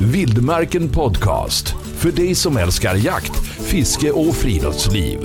Vildmarken 0.00 0.88
Podcast. 0.88 1.68
För 1.98 2.12
dig 2.12 2.34
som 2.34 2.56
älskar 2.56 2.94
jakt, 2.94 3.36
fiske 3.46 4.10
och 4.12 4.34
friluftsliv. 4.34 5.20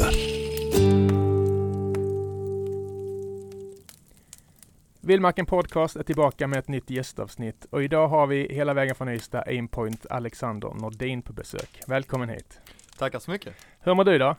Vildmarken 5.01 5.45
Podcast 5.45 5.95
är 5.95 6.03
tillbaka 6.03 6.47
med 6.47 6.59
ett 6.59 6.67
nytt 6.67 6.89
gästavsnitt 6.89 7.65
och 7.69 7.83
idag 7.83 8.07
har 8.07 8.27
vi 8.27 8.47
hela 8.53 8.73
vägen 8.73 8.95
från 8.95 9.09
Ystad 9.09 9.43
Aimpoint 9.47 10.05
Alexander 10.09 10.73
Nordin 10.81 11.21
på 11.21 11.33
besök. 11.33 11.81
Välkommen 11.87 12.29
hit. 12.29 12.59
Tackar 12.97 13.19
så 13.19 13.31
mycket. 13.31 13.53
Hur 13.79 13.93
mår 13.93 14.03
du 14.03 14.15
idag? 14.15 14.35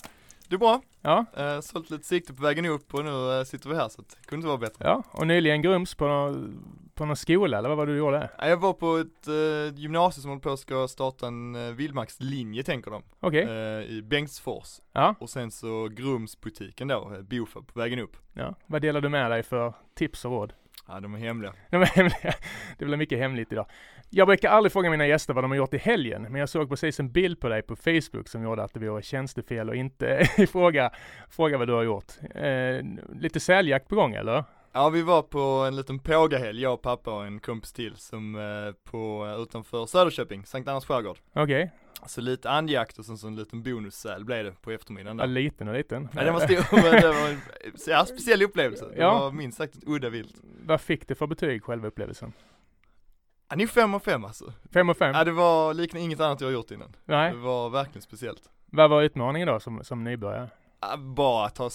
Du 0.48 0.56
är 0.56 0.60
bra. 0.60 0.80
Ja, 1.02 1.24
Eh, 1.36 1.60
sålt 1.60 1.90
lite 1.90 2.04
sikte 2.04 2.34
på 2.34 2.42
vägen 2.42 2.66
upp 2.66 2.94
och 2.94 3.04
nu 3.04 3.38
eh, 3.38 3.44
sitter 3.44 3.68
vi 3.68 3.76
här 3.76 3.88
så 3.88 4.02
det 4.02 4.26
kunde 4.26 4.36
inte 4.36 4.46
vara 4.48 4.58
bättre. 4.58 4.84
ja. 4.84 5.02
och 5.10 5.26
nyligen 5.26 5.62
grums 5.62 5.94
på, 5.94 6.36
på 6.96 7.06
någon 7.06 7.16
skola 7.16 7.58
eller 7.58 7.68
vad 7.68 7.78
var 7.78 7.86
det 7.86 7.92
du 7.92 7.98
gjorde? 7.98 8.30
Jag 8.38 8.56
var 8.56 8.72
på 8.72 8.96
ett 8.96 9.28
eh, 9.28 9.78
gymnasium 9.78 10.22
som 10.22 10.30
håller 10.30 10.40
på 10.42 10.50
att 10.50 10.58
ska 10.60 10.88
starta 10.88 11.26
en 11.26 11.54
eh, 11.54 11.72
vildmarkslinje 11.72 12.62
tänker 12.62 12.90
de. 12.90 13.02
Okej, 13.20 13.42
Eh, 13.42 13.82
I 13.96 14.02
Bengtsfors. 14.02 14.80
ja, 14.92 15.14
Och 15.20 15.30
sen 15.30 15.50
så 15.50 15.88
Grumsbutiken 15.88 16.88
då, 16.88 17.12
eh, 17.14 17.22
Bofab 17.22 17.66
på 17.66 17.78
vägen 17.80 17.98
upp. 17.98 18.16
ja. 18.32 18.54
Vad 18.66 18.82
delar 18.82 19.00
du 19.00 19.08
med 19.08 19.30
dig 19.30 19.42
för 19.42 19.72
tips 19.94 20.24
och 20.24 20.30
råd? 20.30 20.52
Ja 20.88 21.00
de 21.00 21.14
är 21.14 21.18
hemliga. 21.18 21.52
De 21.70 21.76
är 21.82 21.86
hemliga. 21.86 22.34
Det 22.78 22.84
blir 22.84 22.96
mycket 22.96 23.18
hemligt 23.18 23.52
idag. 23.52 23.66
Jag 24.10 24.28
brukar 24.28 24.50
aldrig 24.50 24.72
fråga 24.72 24.90
mina 24.90 25.06
gäster 25.06 25.34
vad 25.34 25.44
de 25.44 25.50
har 25.50 25.58
gjort 25.58 25.74
i 25.74 25.78
helgen, 25.78 26.22
men 26.22 26.34
jag 26.34 26.48
såg 26.48 26.68
precis 26.68 27.00
en 27.00 27.12
bild 27.12 27.40
på 27.40 27.48
dig 27.48 27.62
på 27.62 27.76
Facebook 27.76 28.28
som 28.28 28.42
gjorde 28.42 28.62
att 28.62 28.74
det 28.74 28.80
vore 28.80 29.02
tjänstefel 29.02 29.68
och 29.68 29.76
inte 29.76 30.24
fråga, 30.52 30.90
fråga 31.30 31.58
vad 31.58 31.68
du 31.68 31.72
har 31.72 31.82
gjort. 31.82 32.12
Eh, 32.34 32.86
lite 33.20 33.40
säljakt 33.40 33.88
på 33.88 33.94
gång 33.94 34.14
eller? 34.14 34.44
Ja 34.76 34.88
vi 34.88 35.02
var 35.02 35.22
på 35.22 35.38
en 35.40 35.76
liten 35.76 35.98
pågahelg, 35.98 36.62
jag 36.62 36.74
och 36.74 36.82
pappa 36.82 37.10
och 37.14 37.26
en 37.26 37.40
kompis 37.40 37.72
till 37.72 37.96
som 37.96 38.34
eh, 38.34 38.90
på 38.90 39.34
utanför 39.42 39.86
Söderköping, 39.86 40.46
Sankt 40.46 40.68
Annas 40.68 40.86
skärgård. 40.86 41.18
Okej, 41.32 41.70
Så 42.06 42.20
lite 42.20 42.50
andjakt 42.50 42.98
och 42.98 43.04
sen 43.04 43.18
så 43.18 43.26
en 43.26 43.36
liten 43.36 43.62
bonussäl 43.62 44.24
blev 44.24 44.44
det 44.44 44.52
på 44.62 44.70
eftermiddagen 44.70 45.18
ja, 45.18 45.26
där. 45.26 45.32
liten 45.32 45.68
och 45.68 45.74
liten. 45.74 46.08
Ja, 46.14 46.24
den 46.24 46.34
var 46.34 46.40
stor, 46.40 46.76
men 46.92 47.00
det 47.02 47.08
var 47.08 47.28
en 47.28 47.40
ja, 47.86 48.04
speciell 48.06 48.42
upplevelse. 48.42 48.86
Det 48.94 49.00
Ja. 49.00 49.18
var 49.18 49.32
minst 49.32 49.58
sagt 49.58 49.74
ett 49.74 49.82
udda 49.86 50.08
vilt. 50.08 50.34
Vad 50.66 50.80
fick 50.80 51.08
du 51.08 51.14
för 51.14 51.26
betyg 51.26 51.64
själva 51.64 51.88
upplevelsen? 51.88 52.32
Ja, 53.48 53.56
ni 53.56 53.62
är 53.62 53.66
fem 53.68 53.94
och 53.94 54.02
fem 54.02 54.24
alltså. 54.24 54.52
Fem 54.72 54.88
och 54.88 54.96
fem? 54.96 55.14
Ja 55.14 55.24
det 55.24 55.32
var 55.32 55.74
liknande 55.74 56.04
inget 56.04 56.20
annat 56.20 56.40
jag 56.40 56.48
har 56.48 56.52
gjort 56.52 56.70
innan. 56.70 56.96
Nej. 57.04 57.32
Det 57.32 57.38
var 57.38 57.70
verkligen 57.70 58.02
speciellt. 58.02 58.42
Vad 58.66 58.90
var 58.90 59.02
utmaningen 59.02 59.48
då 59.48 59.60
som, 59.60 59.84
som 59.84 60.04
nybörjare? 60.04 60.48
Ja, 60.80 60.96
bara 60.96 61.46
att 61.46 61.58
ha 61.58 61.70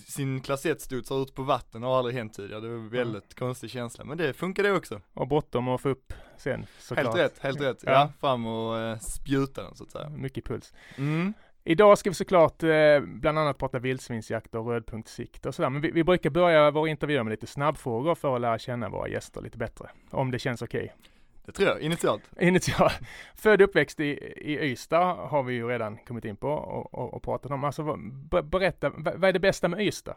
sin 0.00 0.40
klass 0.40 0.66
1-studsare 0.66 1.22
ut 1.22 1.34
på 1.34 1.42
vatten 1.42 1.82
har 1.82 1.98
aldrig 1.98 2.16
hänt 2.16 2.34
tidigare. 2.34 2.60
Det 2.60 2.68
var 2.68 2.76
en 2.76 2.88
väldigt 2.88 3.34
konstig 3.34 3.70
känsla. 3.70 4.04
Men 4.04 4.18
det 4.18 4.32
funkade 4.32 4.72
också. 4.72 5.00
Och 5.14 5.28
bottom 5.28 5.68
och 5.68 5.80
få 5.80 5.88
upp 5.88 6.12
sen 6.36 6.66
såklart. 6.78 7.06
Helt 7.06 7.18
rätt, 7.18 7.38
helt 7.38 7.60
rätt. 7.60 7.78
Ja. 7.82 7.92
Ja, 7.92 8.12
fram 8.20 8.46
och 8.46 8.78
eh, 8.78 8.98
spjuta 8.98 9.62
den 9.62 9.74
så 9.74 9.84
att 9.84 9.90
säga. 9.90 10.08
Mycket 10.08 10.44
puls. 10.44 10.72
Mm. 10.96 11.34
Idag 11.64 11.98
ska 11.98 12.10
vi 12.10 12.14
såklart 12.14 12.62
eh, 12.62 13.00
bland 13.00 13.38
annat 13.38 13.58
prata 13.58 13.78
vildsvinsjakt 13.78 14.54
och 14.54 14.66
rödpunktssikt 14.66 15.46
och 15.46 15.54
sådär. 15.54 15.70
Men 15.70 15.82
vi, 15.82 15.90
vi 15.90 16.04
brukar 16.04 16.30
börja 16.30 16.70
våra 16.70 16.88
intervjuer 16.88 17.22
med 17.22 17.30
lite 17.30 17.46
snabbfrågor 17.46 18.14
för 18.14 18.34
att 18.34 18.40
lära 18.40 18.58
känna 18.58 18.88
våra 18.88 19.08
gäster 19.08 19.40
lite 19.40 19.58
bättre. 19.58 19.90
Om 20.10 20.30
det 20.30 20.38
känns 20.38 20.62
okej. 20.62 20.94
Det 21.44 21.52
tror 21.52 21.68
jag, 21.68 21.80
initialt. 21.80 22.22
Initial. 22.40 22.90
Född 23.34 23.62
och 23.62 23.68
uppväxt 23.68 24.00
i, 24.00 24.04
i 24.36 24.58
Ystad 24.60 25.14
har 25.14 25.42
vi 25.42 25.54
ju 25.54 25.68
redan 25.68 25.96
kommit 25.96 26.24
in 26.24 26.36
på 26.36 26.48
och, 26.48 26.94
och, 26.94 27.14
och 27.14 27.22
pratat 27.22 27.52
om. 27.52 27.64
Alltså 27.64 27.96
berätta, 28.42 28.90
vad, 28.96 29.24
är 29.24 29.32
det 29.32 29.40
bästa 29.40 29.68
med 29.68 29.80
Ystad? 29.80 30.16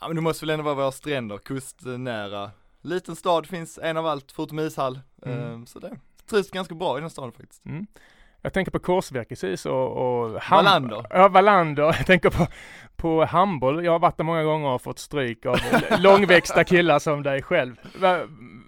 Ja 0.00 0.06
men 0.08 0.16
det 0.16 0.22
måste 0.22 0.46
väl 0.46 0.50
ändå 0.50 0.64
vara 0.64 0.74
våra 0.74 0.92
stränder, 0.92 1.38
kustnära. 1.38 2.50
Liten 2.80 3.16
stad, 3.16 3.46
finns 3.46 3.78
en 3.82 3.96
av 3.96 4.06
allt 4.06 4.32
förutom 4.32 4.58
ishall. 4.58 5.00
Mm. 5.26 5.60
Eh, 5.60 5.64
så 5.64 5.78
det 5.78 5.96
trivs 6.30 6.50
ganska 6.50 6.74
bra 6.74 6.98
i 6.98 7.00
den 7.00 7.10
staden 7.10 7.32
faktiskt. 7.32 7.64
Mm. 7.64 7.86
Jag 8.42 8.52
tänker 8.52 8.72
på 8.72 8.78
korsvirkeshus 8.78 9.66
och, 9.66 9.92
och 9.92 10.40
Wallander. 10.50 11.06
Ja, 11.10 11.28
Wallander. 11.28 11.82
Jag 11.82 12.06
tänker 12.06 12.30
på, 12.30 12.46
på 12.96 13.24
handboll. 13.24 13.84
Jag 13.84 13.92
har 13.92 13.98
varit 13.98 14.16
där 14.16 14.24
många 14.24 14.42
gånger 14.42 14.68
och 14.68 14.82
fått 14.82 14.98
stryk 14.98 15.46
av 15.46 15.56
långväxta 15.98 16.64
killar 16.64 16.98
som 16.98 17.22
dig 17.22 17.42
själv. 17.42 17.76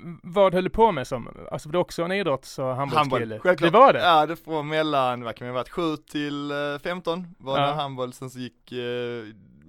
Va, 0.05 0.19
vad 0.23 0.55
höll 0.55 0.65
du 0.65 0.71
på 0.71 0.93
med 0.93 1.07
som, 1.07 1.29
alltså 1.51 1.69
var 1.69 1.73
du 1.73 1.79
också 1.79 2.03
en 2.03 2.13
idrotts 2.13 2.59
och 2.59 2.77
handbollskille? 2.77 3.39
självklart. 3.41 3.73
Det 3.73 3.79
var 3.79 3.93
det? 3.93 3.99
Ja, 4.01 4.27
det 4.27 4.47
var 4.47 4.63
mellan, 4.63 5.23
vad 5.25 5.37
kan 5.37 5.47
det 5.47 5.53
ha 5.53 5.59
varit, 5.59 5.69
7 5.69 5.97
till 5.97 6.51
eh, 6.51 6.57
15 6.83 7.27
var 7.39 7.59
Ja. 7.59 7.67
det 7.67 7.73
handboll, 7.73 8.13
sen 8.13 8.31
så 8.31 8.39
gick, 8.39 8.73
eh, 8.73 9.25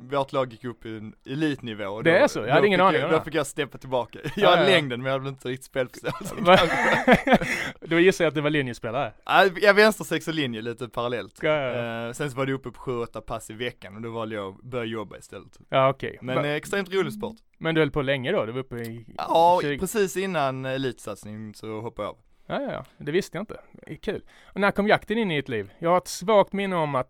vårt 0.09 0.33
lag 0.33 0.51
gick 0.51 0.63
upp 0.63 0.85
i 0.85 0.97
en 0.97 1.13
elitnivå. 1.25 1.85
och 1.85 2.03
Det 2.03 2.11
då- 2.11 2.17
är 2.23 2.27
så? 2.27 2.39
Jag 2.39 2.53
hade 2.53 2.67
ingen 2.67 2.81
aning 2.81 3.01
det. 3.01 3.07
Då 3.07 3.21
fick 3.21 3.33
jag 3.35 3.47
steppa 3.47 3.77
tillbaka. 3.77 4.19
Jag 4.23 4.31
Ja, 4.35 4.49
hade 4.49 4.61
ja, 4.61 4.67
ja. 4.69 4.75
längden 4.75 5.01
men 5.03 5.11
jag 5.11 5.19
hade 5.19 5.29
inte 5.29 5.47
riktigt 5.49 5.66
spelförståelse. 5.66 6.35
Då 7.81 7.99
gissar 7.99 8.23
jag 8.25 8.29
att 8.29 8.35
du 8.35 8.41
var 8.41 8.49
linjespelare. 8.49 9.13
Ja, 9.25 9.45
Jag 9.61 9.73
vänster 9.73 10.03
sex 10.03 10.27
och 10.27 10.33
linje 10.33 10.61
lite 10.61 10.89
parallellt. 10.89 11.39
Ja. 11.41 11.71
Eh, 12.07 12.11
sen 12.13 12.31
så 12.31 12.38
var 12.38 12.45
det 12.45 12.53
uppe 12.53 12.71
på 12.71 12.81
7-8 12.81 13.21
pass 13.21 13.49
i 13.49 13.53
veckan 13.53 13.95
och 13.95 14.01
då 14.01 14.09
valde 14.11 14.35
jag 14.35 14.53
att 14.55 14.61
börja 14.61 14.85
jobba 14.85 15.17
istället. 15.17 15.59
Ja, 15.69 15.89
okej. 15.89 16.17
Men 16.22 16.35
Va- 16.35 16.45
eh, 16.45 16.53
extremt 16.55 16.93
rolig 16.93 17.13
sport. 17.13 17.35
Men 17.57 17.75
du 17.75 17.81
höll 17.81 17.91
på 17.91 18.01
länge 18.01 18.31
då? 18.31 18.45
Du 18.45 18.51
var 18.51 18.59
uppe 18.59 18.75
i 18.75 19.05
Ja, 19.17 19.59
20 19.61 19.79
precis 19.79 20.17
innan 20.17 20.66
elitsatsning 20.66 21.53
så 21.53 21.81
hoppade 21.81 22.07
jag 22.07 22.09
av. 22.16 22.17
Ja, 22.47 22.72
ja. 22.72 22.85
Det 22.97 23.11
visste 23.11 23.37
jag 23.37 23.41
inte. 23.41 23.59
Det 23.87 23.95
Kul. 23.95 24.23
Och 24.53 24.59
när 24.61 24.72
kom 24.72 24.87
jakten 24.87 25.17
in 25.17 25.31
i 25.31 25.35
ditt 25.35 25.49
liv? 25.49 25.72
Jag 25.79 25.89
har 25.89 25.97
ett 25.97 26.07
svagt 26.07 26.53
minne 26.53 26.75
om 26.75 26.95
att, 26.95 27.09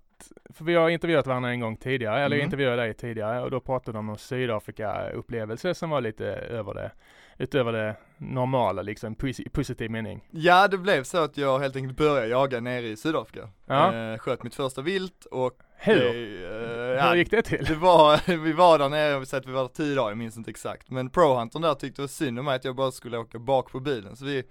för 0.54 0.66
vi 0.66 0.76
har 0.76 0.90
intervjuat 0.90 1.28
varandra 1.28 1.50
en 1.50 1.60
gång 1.60 1.78
tidigare, 1.78 2.24
eller 2.24 2.36
Mm. 2.36 2.46
intervjuade 2.46 2.82
dig 2.82 2.94
tidigare, 2.94 3.42
och 3.42 3.52
då 3.52 3.60
pratade 3.60 3.98
de 3.98 4.10
om 4.10 4.18
Sydafrika-upplevelser 4.18 5.74
som 5.74 5.90
var 5.90 6.02
lite 6.02 6.26
över 6.26 6.74
det, 6.74 6.92
utöver 7.38 7.72
det 7.72 7.96
normala 8.18 8.82
liksom, 8.82 9.16
i 9.24 9.50
positiv 9.50 9.92
mening. 9.92 10.28
Ja, 10.32 10.68
det 10.68 10.78
blev 10.78 11.04
så 11.04 11.18
att 11.24 11.38
jag 11.38 11.60
helt 11.60 11.76
enkelt 11.76 11.98
började 11.98 12.28
jaga 12.28 12.60
nere 12.60 12.88
i 12.88 12.98
Sydafrika. 12.98 13.50
Ja. 13.66 13.94
Eh, 13.96 14.18
sköt 14.18 14.44
mitt 14.44 14.56
första 14.56 14.82
vilt 14.82 15.26
och 15.26 15.54
Hur? 15.78 15.96
det, 15.96 16.98
eh, 17.00 17.10
Hur 17.10 17.16
gick 17.16 17.32
det 17.32 17.42
till? 17.42 17.66
Det 17.66 17.76
var, 17.76 18.38
vi 18.44 18.54
var 18.54 18.80
där 18.80 18.90
nere, 18.90 19.20
vi 19.20 19.38
att 19.38 19.46
vi 19.46 19.52
var 19.52 19.62
där 19.62 19.68
tio 19.68 19.96
dagar, 19.96 20.10
jag 20.10 20.18
minns 20.18 20.38
inte 20.38 20.50
exakt. 20.52 20.90
Men 20.92 21.10
Prohuntern 21.10 21.62
där 21.62 21.74
tyckte 21.74 22.02
det 22.02 22.04
var 22.04 22.08
synd 22.08 22.40
om 22.40 22.46
mig 22.46 22.56
att 22.56 22.66
jag 22.66 22.76
bara 22.76 22.92
skulle 22.92 23.18
åka 23.18 23.40
bak 23.40 23.72
på 23.72 23.80
bilen. 23.80 24.16
Så 24.16 24.26
vi, 24.26 24.44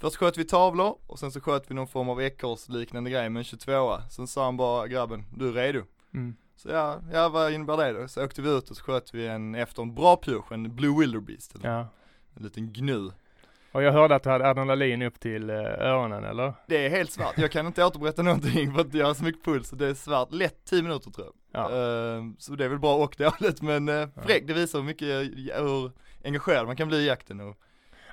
först 0.00 0.16
sköt 0.16 0.38
vi 0.38 0.44
tavlor 0.44 0.98
och 1.06 1.18
sen 1.18 1.32
så 1.32 1.40
sköt 1.40 1.70
vi 1.70 1.74
någon 1.74 1.88
form 1.88 2.08
av 2.08 2.22
ekorrsliknande 2.22 3.10
grej 3.10 3.30
med 3.30 3.40
en 3.40 3.44
22 3.44 3.98
Sen 4.10 4.26
sa 4.26 4.44
han 4.44 4.56
bara, 4.56 4.86
grabben, 4.88 5.24
du 5.34 5.48
är 5.48 5.52
redo? 5.52 5.82
Mm. 6.14 6.36
Så 6.56 6.68
ja, 6.68 7.00
ja 7.12 7.28
vad 7.28 7.52
innebär 7.52 7.76
det 7.76 8.00
då? 8.00 8.08
Så 8.08 8.24
åkte 8.24 8.42
vi 8.42 8.50
ut 8.50 8.70
och 8.70 8.76
så 8.76 8.84
sköt 8.84 9.14
vi 9.14 9.26
en, 9.26 9.54
efter 9.54 9.82
en 9.82 9.94
bra 9.94 10.16
pursch, 10.16 10.52
en 10.52 10.76
Blue 10.76 11.00
Wildebeest, 11.00 11.54
eller 11.54 11.70
Ja. 11.70 11.88
en 12.36 12.42
liten 12.42 12.72
gnu. 12.72 13.10
Och 13.72 13.82
jag 13.82 13.92
hörde 13.92 14.14
att 14.14 14.22
du 14.22 14.30
hade 14.30 14.48
adrenalin 14.48 15.02
upp 15.02 15.20
till 15.20 15.50
eh, 15.50 15.56
öronen, 15.56 16.24
eller? 16.24 16.54
Det 16.66 16.86
är 16.86 16.90
helt 16.90 17.12
svart, 17.12 17.38
jag 17.38 17.50
kan 17.52 17.66
inte 17.66 17.84
återberätta 17.84 18.22
någonting 18.22 18.74
för 18.74 18.80
att 18.80 18.94
jag 18.94 19.06
har 19.06 19.14
så 19.14 19.24
mycket 19.24 19.44
puls, 19.44 19.70
det 19.70 19.86
är 19.86 19.94
svart, 19.94 20.32
lätt 20.32 20.64
10 20.64 20.82
minuter 20.82 21.10
tror 21.10 21.26
jag. 21.26 21.34
Ja. 21.62 21.70
Eh, 21.70 22.22
så 22.38 22.52
det 22.54 22.64
är 22.64 22.68
väl 22.68 22.78
bra 22.78 22.94
och 22.94 23.16
dåligt 23.18 23.62
men 23.62 23.88
uh, 23.88 24.08
fräck, 24.26 24.46
det 24.46 24.52
visar 24.52 24.78
hur 24.78 24.86
mycket, 24.86 25.08
hur 25.60 25.90
engagerad 26.24 26.66
man 26.66 26.76
kan 26.76 26.88
bli 26.88 26.96
i 26.98 27.06
jakten 27.06 27.40
och 27.40 27.56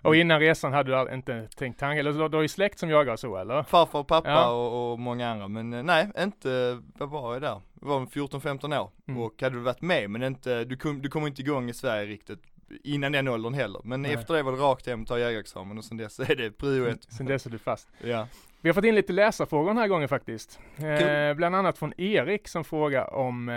Och 0.03 0.15
innan 0.15 0.39
resan 0.39 0.73
hade 0.73 1.05
du 1.05 1.13
inte 1.13 1.47
tänkt 1.47 1.79
tanken, 1.79 1.99
eller 1.99 2.13
du, 2.13 2.29
du 2.29 2.37
har 2.37 2.41
ju 2.41 2.47
släkt 2.47 2.79
som 2.79 2.89
jagar 2.89 3.15
så, 3.15 3.37
eller? 3.37 3.63
farfar 3.63 3.99
och 3.99 4.07
pappa 4.07 4.29
Ja. 4.29 4.49
och, 4.51 4.91
och 4.93 4.99
många 4.99 5.29
andra 5.31 5.47
men 5.47 5.73
eh, 5.73 5.83
nej, 5.83 6.07
inte, 6.19 6.81
vad 6.97 7.09
var 7.09 7.33
jag 7.33 7.41
där? 7.41 7.61
Jag 7.81 7.87
var 7.87 7.99
14-15 7.99 8.81
år 8.81 8.89
Mm. 9.07 9.21
och 9.21 9.41
hade 9.41 9.55
väl 9.55 9.63
varit 9.63 9.81
med 9.81 10.09
men 10.09 10.23
inte, 10.23 10.63
du, 10.63 10.77
kom, 10.77 11.01
du 11.01 11.09
kommer 11.09 11.27
inte 11.27 11.41
igång 11.41 11.69
i 11.69 11.73
Sverige 11.73 12.05
riktigt 12.05 12.39
innan 12.83 13.11
den 13.11 13.27
åldern 13.27 13.53
heller. 13.53 13.81
Men 13.83 14.01
Nej. 14.01 14.13
efter 14.13 14.33
det 14.33 14.43
var 14.43 14.51
det 14.51 14.57
rakt 14.57 14.87
hem, 14.87 15.05
ta 15.05 15.19
jägarexamen 15.19 15.77
och 15.77 15.83
sen 15.85 15.97
dess 15.97 16.19
är 16.19 16.35
det 16.35 16.51
prio 16.51 16.85
ett. 16.87 17.03
Sen 17.13 17.25
dess 17.25 17.45
är 17.45 17.49
du 17.49 17.57
fast. 17.59 17.87
Ja. 18.03 18.27
Vi 18.61 18.69
har 18.69 18.73
fått 18.73 18.85
in 18.85 18.95
lite 18.95 19.13
läsarfrågor 19.13 19.67
den 19.67 19.77
här 19.77 19.87
gången 19.87 20.07
faktiskt. 20.09 20.59
Eh, 20.77 21.33
bland 21.33 21.55
annat 21.55 21.77
från 21.77 21.93
Erik 22.01 22.47
som 22.47 22.63
frågar 22.63 23.13
om 23.13 23.49
eh, 23.49 23.55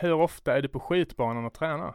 hur 0.00 0.12
ofta 0.12 0.56
är 0.56 0.62
du 0.62 0.68
på 0.68 0.80
skjutbanan 0.80 1.44
och 1.44 1.52
tränar? 1.52 1.94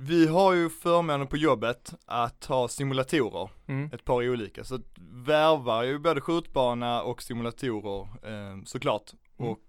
Vi 0.00 0.26
har 0.26 0.52
ju 0.52 0.70
förmånen 0.70 1.26
på 1.26 1.36
jobbet 1.36 1.94
att 2.06 2.44
ha 2.44 2.68
simulatorer, 2.68 3.50
Mm. 3.66 3.90
ett 3.92 4.04
par 4.04 4.28
olika, 4.28 4.64
så 4.64 4.78
värvar 5.10 5.82
ju 5.82 5.98
både 5.98 6.20
skjutbana 6.20 7.02
och 7.02 7.22
simulatorer 7.22 8.00
eh, 8.22 8.62
såklart. 8.64 9.12
Mm. 9.38 9.50
Och 9.52 9.60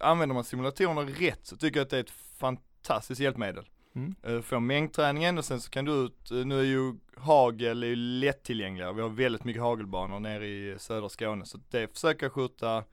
använder 0.00 0.34
man 0.34 0.44
simulatorerna 0.44 1.00
rätt 1.02 1.46
så 1.46 1.56
tycker 1.56 1.80
jag 1.80 1.84
att 1.84 1.90
det 1.90 1.96
är 1.96 2.00
ett 2.00 2.10
fantastiskt 2.38 3.20
hjälpmedel. 3.20 3.64
Mm. 3.94 4.14
Eh, 4.22 4.40
Få 4.40 4.60
mängdträningen 4.60 5.38
och 5.38 5.44
sen 5.44 5.60
så 5.60 5.70
kan 5.70 5.84
du 5.84 5.92
ut, 5.92 6.30
eh, 6.30 6.36
nu 6.36 6.60
är 6.60 6.64
ju 6.64 6.94
hagel 7.16 7.82
är 7.82 7.86
ju 7.86 7.96
lättillgängliga, 7.96 8.92
vi 8.92 9.02
har 9.02 9.08
väldigt 9.08 9.44
mycket 9.44 9.62
hagelbanor 9.62 10.20
nere 10.20 10.46
i 10.46 10.76
södra 10.78 11.08
Skåne 11.08 11.44
så 11.46 11.58
det 11.70 11.92
försöker 11.92 12.26
jag 12.26 12.32
skjuta 12.32 12.84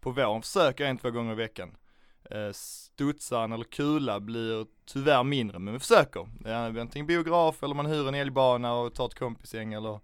på 0.00 0.10
våren, 0.10 0.42
försöker 0.42 0.84
en, 0.84 0.98
två 0.98 1.10
gånger 1.10 1.32
i 1.32 1.36
veckan. 1.36 1.76
Eh, 2.30 2.52
Studsaren 2.52 3.52
eller 3.52 3.64
kula 3.64 4.20
blir 4.20 4.66
tyvärr 4.86 5.24
mindre 5.24 5.58
men 5.58 5.74
vi 5.74 5.80
försöker. 5.80 6.28
Det 6.40 6.50
är 6.50 6.78
antingen 6.80 7.06
biograf 7.06 7.62
eller 7.62 7.74
man 7.74 7.86
hyr 7.86 8.08
en 8.08 8.14
älgbana 8.14 8.74
och 8.74 8.94
tar 8.94 9.06
ett 9.06 9.18
kompisgäng 9.18 9.72
eller 9.72 10.00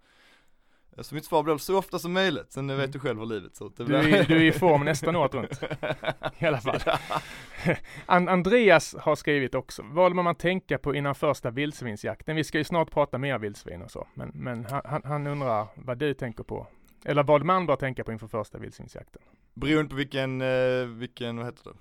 eh, 0.97 1.01
så 1.01 1.15
mitt 1.15 1.25
svar 1.25 1.43
blir 1.43 1.57
så 1.57 1.77
ofta 1.77 1.99
som 1.99 2.13
möjligt, 2.13 2.51
sen 2.51 2.67
vet 2.67 2.77
Mm. 2.77 2.91
du 2.91 2.99
själv 2.99 3.19
hur 3.19 3.25
livet 3.25 3.55
ser 3.55 3.65
ut. 3.67 3.77
Du, 3.77 3.95
är, 3.95 4.23
du 4.23 4.35
är 4.35 4.41
i 4.43 4.51
form 4.51 4.85
nästan 4.85 5.15
året 5.15 5.33
runt. 5.33 5.61
I 6.39 6.45
alla 6.45 6.61
fall. 6.61 6.79
An- 8.05 8.29
Andreas 8.29 8.95
har 8.99 9.15
skrivit 9.15 9.55
också, 9.55 9.81
vad 9.85 10.15
man 10.15 10.35
tänka 10.35 10.77
på 10.77 10.95
innan 10.95 11.15
första 11.15 11.51
vildsvinsjakten? 11.51 12.35
Vi 12.35 12.43
ska 12.43 12.57
ju 12.57 12.63
snart 12.63 12.91
prata 12.91 13.17
mer 13.17 13.39
vildsvin 13.39 13.81
och 13.81 13.91
så, 13.91 14.07
men, 14.13 14.31
men 14.33 14.65
han, 14.65 14.81
han- 14.85 15.01
han 15.05 15.27
undrar 15.27 15.67
vad 15.75 15.97
du 15.97 16.13
tänker 16.13 16.43
på 16.43 16.67
Eller 17.05 17.23
vad 17.23 17.45
man 17.45 17.65
bör 17.65 17.75
tänka 17.75 18.03
på 18.03 18.11
inför 18.11 18.27
första 18.27 18.57
vildsvinsjakten. 18.57 19.21
Beroende 19.53 19.89
på 19.89 19.95
vilken, 19.95 20.41
eh, 20.41 20.85
vilken, 20.85 21.37
vad 21.37 21.45
heter 21.45 21.63
det? 21.63 21.75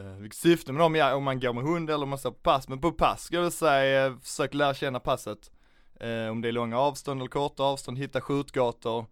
Eh, 0.00 0.16
vilket 0.20 0.38
syfte 0.38 0.72
man 0.72 0.82
har 0.82 0.88
med, 0.88 1.14
om 1.14 1.24
man 1.24 1.40
går 1.40 1.52
med 1.52 1.64
hund 1.64 1.90
eller 1.90 2.02
om 2.02 2.08
man 2.08 2.18
står 2.18 2.30
på 2.30 2.38
pass. 2.42 2.68
Men 2.68 2.80
på 2.80 2.92
pass 2.92 3.22
ska 3.22 3.36
jag 3.36 3.52
säga, 3.52 4.06
eh, 4.06 4.12
försök 4.22 4.54
lära 4.54 4.74
känna 4.74 5.00
passet. 5.00 5.50
Eh, 6.00 6.30
om 6.30 6.40
det 6.40 6.48
är 6.48 6.52
långa 6.52 6.78
avstånd 6.78 7.20
eller 7.20 7.30
korta 7.30 7.62
avstånd, 7.62 7.98
hitta 7.98 8.20
skjutgator. 8.20 9.06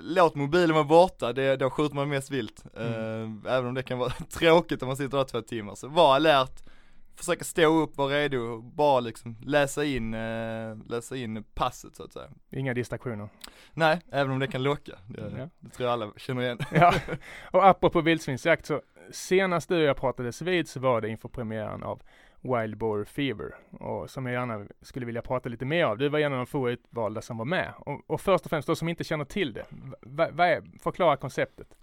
Låt 0.00 0.34
mobilen 0.34 0.74
vara 0.74 0.84
borta, 0.84 1.32
det, 1.32 1.56
då 1.56 1.70
skjuter 1.70 1.94
man 1.94 2.08
mest 2.08 2.30
vilt. 2.30 2.64
Eh, 2.76 3.52
Även 3.52 3.66
om 3.66 3.74
det 3.74 3.82
kan 3.82 3.98
vara 3.98 4.10
tråkigt 4.30 4.82
om 4.82 4.86
man 4.88 4.96
sitter 4.96 5.16
där 5.18 5.24
två 5.24 5.40
timmar. 5.40 5.74
Så 5.74 5.88
var 5.88 6.14
alert, 6.14 6.62
försöka 7.16 7.44
stå 7.44 7.80
upp, 7.82 7.96
vara 7.96 8.14
redo, 8.14 8.62
bara 8.62 9.00
liksom 9.00 9.36
läsa 9.44 9.84
in, 9.84 10.10
läsa 10.88 11.16
in 11.16 11.44
passet 11.54 11.96
så 11.96 12.02
att 12.04 12.12
säga. 12.12 12.28
Inga 12.50 12.74
distraktioner. 12.74 13.28
Nej, 13.74 14.00
även 14.12 14.32
om 14.32 14.38
det 14.38 14.46
kan 14.46 14.62
locka. 14.62 14.92
Det, 15.08 15.32
Ja. 15.38 15.48
det 15.60 15.68
tror 15.70 15.88
jag 15.88 15.92
alla 15.92 16.12
känner 16.16 16.42
igen. 16.42 16.58
Ja, 16.72 16.94
och 17.52 17.66
apropå 17.66 18.00
vildsvinsjakt 18.00 18.66
så 18.66 18.80
senast 19.10 19.68
du 19.68 19.76
och 19.76 19.82
jag 19.82 19.96
pratades 19.96 20.42
vid 20.42 20.68
så 20.68 20.80
var 20.80 21.00
det 21.00 21.08
inför 21.08 21.28
premiären 21.28 21.82
av 21.82 22.02
Wild 22.40 22.76
Boar 22.76 23.04
Fever 23.04 23.54
och 23.70 24.10
som 24.10 24.26
jag 24.26 24.32
gärna 24.32 24.66
skulle 24.82 25.06
vilja 25.06 25.22
prata 25.22 25.48
lite 25.48 25.64
mer 25.64 25.84
av. 25.84 25.98
Du 25.98 26.08
var 26.08 26.18
en 26.18 26.32
av 26.32 26.38
de 26.38 26.46
få 26.46 26.70
utvalda 26.70 27.22
som 27.22 27.36
var 27.36 27.44
med 27.44 27.72
och, 27.78 28.10
och 28.10 28.20
först 28.20 28.44
och 28.44 28.50
främst 28.50 28.66
de 28.66 28.76
som 28.76 28.88
inte 28.88 29.04
känner 29.04 29.24
till 29.24 29.52
det. 29.52 29.66
Vad 30.00 30.32
vad 30.32 30.46
är, 30.46 30.62
förklara 30.82 31.16
konceptet. 31.16 31.76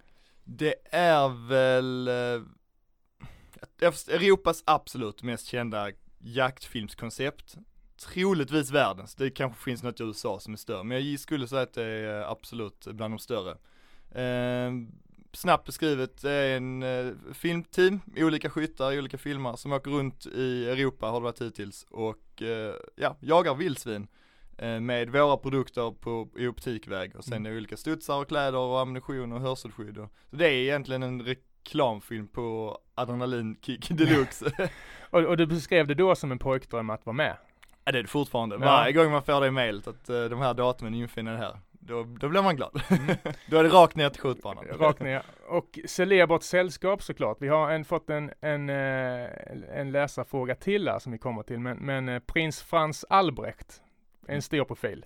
Det 0.43 0.75
är 0.91 1.47
väl 1.47 2.07
eh, 2.07 2.41
Europas 4.07 4.63
absolut 4.65 5.23
mest 5.23 5.45
kända 5.45 5.91
jaktfilmskoncept. 6.19 7.55
Troligtvis 8.13 8.71
världens, 8.71 9.15
det 9.15 9.29
kanske 9.29 9.63
finns 9.63 9.83
något 9.83 9.99
i 9.99 10.03
USA 10.03 10.39
som 10.39 10.53
är 10.53 10.57
större, 10.57 10.83
men 10.83 11.09
jag 11.09 11.19
skulle 11.19 11.47
säga 11.47 11.61
att 11.61 11.73
det 11.73 11.83
är 11.83 12.31
absolut 12.31 12.87
bland 12.91 13.13
de 13.13 13.19
större. 13.19 13.51
Eh, 14.11 14.71
snabbt 15.33 15.65
beskrivet, 15.65 16.21
det 16.21 16.31
är 16.31 16.57
en 16.57 16.83
eh, 16.83 17.13
filmteam, 17.33 17.99
olika 18.17 18.49
skyttar, 18.49 18.97
olika 18.97 19.17
filmar 19.17 19.55
som 19.55 19.73
åker 19.73 19.91
runt 19.91 20.25
i 20.25 20.69
Europa 20.69 21.05
har 21.07 21.19
det 21.19 21.23
varit 21.23 21.41
hittills 21.41 21.85
och 21.89 22.41
eh, 22.41 22.73
ja, 22.95 23.17
jagar 23.19 23.55
vildsvin 23.55 24.07
eh, 24.57 24.79
med 24.79 25.09
våra 25.09 25.37
produkter 25.37 25.91
på, 25.91 26.29
i 26.37 26.47
optikväg 26.47 27.15
och 27.15 27.23
sen 27.23 27.33
Mm. 27.33 27.45
är 27.45 27.49
det 27.51 27.57
olika 27.57 27.77
studsar 27.77 28.19
och 28.21 28.27
kläder 28.27 28.57
och 28.57 28.79
ammunition 28.79 29.31
och 29.31 29.41
hörselskydd 29.41 29.97
och, 29.97 30.09
så 30.29 30.35
det 30.35 30.45
är 30.47 30.51
egentligen 30.53 31.03
en 31.03 31.21
reklamfilm 31.21 32.27
på 32.27 32.77
adrenalinkick 32.95 33.89
deluxe. 33.97 34.69
Och, 35.09 35.19
och 35.23 35.37
du 35.37 35.45
beskrev 35.45 35.87
det 35.87 35.93
då 35.95 36.15
som 36.15 36.31
en 36.31 36.39
pojkdröm 36.39 36.89
att 36.89 37.05
vara 37.05 37.13
med. 37.15 37.35
ja 37.85 37.91
det 37.91 37.97
är 37.99 38.03
det 38.03 38.09
fortfarande, 38.09 38.55
Ja. 38.55 38.59
varje 38.65 38.93
gång 38.93 39.11
man 39.11 39.23
får 39.23 39.41
det 39.41 39.47
i 39.47 39.51
mejlet 39.51 39.87
att 39.87 40.09
eh, 40.09 40.23
de 40.23 40.39
här 40.39 40.53
datumen 40.53 40.93
infinner 40.93 41.37
här, 41.37 41.59
då, 41.85 42.03
då 42.03 42.29
blir 42.29 42.41
man 42.41 42.55
glad. 42.55 42.81
Mm. 42.89 43.15
då 43.47 43.57
är 43.57 43.63
det 43.63 43.69
rakt 43.69 43.95
ner 43.95 44.09
till 44.09 44.21
skjutbanan. 44.21 44.65
Rakt 44.65 44.99
ner. 44.99 45.23
Och 45.47 45.79
celebert 45.85 46.43
sällskap 46.43 47.03
såklart. 47.03 47.37
Vi 47.39 47.47
har 47.47 47.71
en, 47.71 47.85
fått 47.85 48.09
en, 48.09 48.31
en, 48.41 48.69
eh, 48.69 49.29
en 49.79 49.91
läsarfråga 49.91 50.55
till 50.55 50.87
här 50.89 50.99
som 50.99 51.11
vi 51.11 51.17
kommer 51.17 51.43
till. 51.43 51.59
Men, 51.59 51.77
men 51.77 52.09
eh, 52.09 52.19
prins 52.19 52.61
Frans 52.61 53.05
Albrecht, 53.09 53.81
en 54.27 54.41
stor 54.41 54.65
profil. 54.65 55.05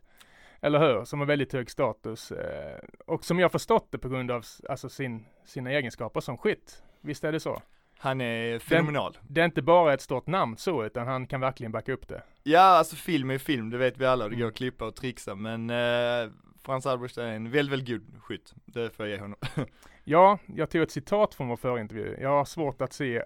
Eller 0.61 0.79
hur? 0.79 1.05
Som 1.05 1.19
har 1.19 1.27
väldigt 1.27 1.53
hög 1.53 1.69
status. 1.71 2.31
eh, 2.31 2.79
Och 3.05 3.23
som 3.25 3.39
jag 3.39 3.51
förstått 3.51 3.87
det 3.91 3.97
på 3.97 4.09
grund 4.09 4.31
av 4.31 4.43
alltså 4.69 4.89
sin, 4.89 5.25
sina 5.45 5.71
egenskaper 5.71 6.19
som 6.19 6.37
skytt. 6.37 6.83
Visst 7.01 7.23
är 7.23 7.31
det 7.31 7.39
så? 7.39 7.61
Han 7.99 8.21
är 8.21 8.59
fenomenal. 8.59 9.17
Det 9.29 9.41
är 9.41 9.45
inte 9.45 9.61
bara 9.61 9.93
ett 9.93 10.01
stort 10.01 10.27
namn 10.27 10.57
så, 10.57 10.83
utan 10.85 11.07
han 11.07 11.27
kan 11.27 11.41
verkligen 11.41 11.71
backa 11.71 11.93
upp 11.93 12.07
det. 12.07 12.21
Ja, 12.43 12.59
alltså 12.59 12.95
film 12.95 13.29
är 13.29 13.37
film, 13.37 13.69
det 13.69 13.77
vet 13.77 13.97
vi 13.97 14.05
alla, 14.05 14.23
det 14.23 14.29
går 14.29 14.35
Mm. 14.37 14.47
att 14.49 14.55
klippa 14.55 14.85
och 14.85 14.95
trixa, 14.95 15.35
men 15.35 15.69
eh, 15.69 16.29
Frans 16.67 16.85
Albrecht 16.85 17.17
är 17.17 17.27
en 17.27 17.51
väldigt, 17.51 17.71
väldigt 17.71 17.89
god 17.89 18.21
skytt. 18.21 18.53
Det 18.65 18.89
får 18.89 19.05
jag 19.05 19.15
ge 19.15 19.21
honom. 19.21 19.39
Ja, 20.03 20.39
jag 20.55 20.69
tog 20.69 20.81
ett 20.81 20.91
citat 20.91 21.35
från 21.35 21.47
vår 21.47 21.57
förintervju. 21.57 22.17
Jag 22.21 22.29
har 22.29 22.45
svårt 22.45 22.81
att 22.81 22.93
se 22.93 23.23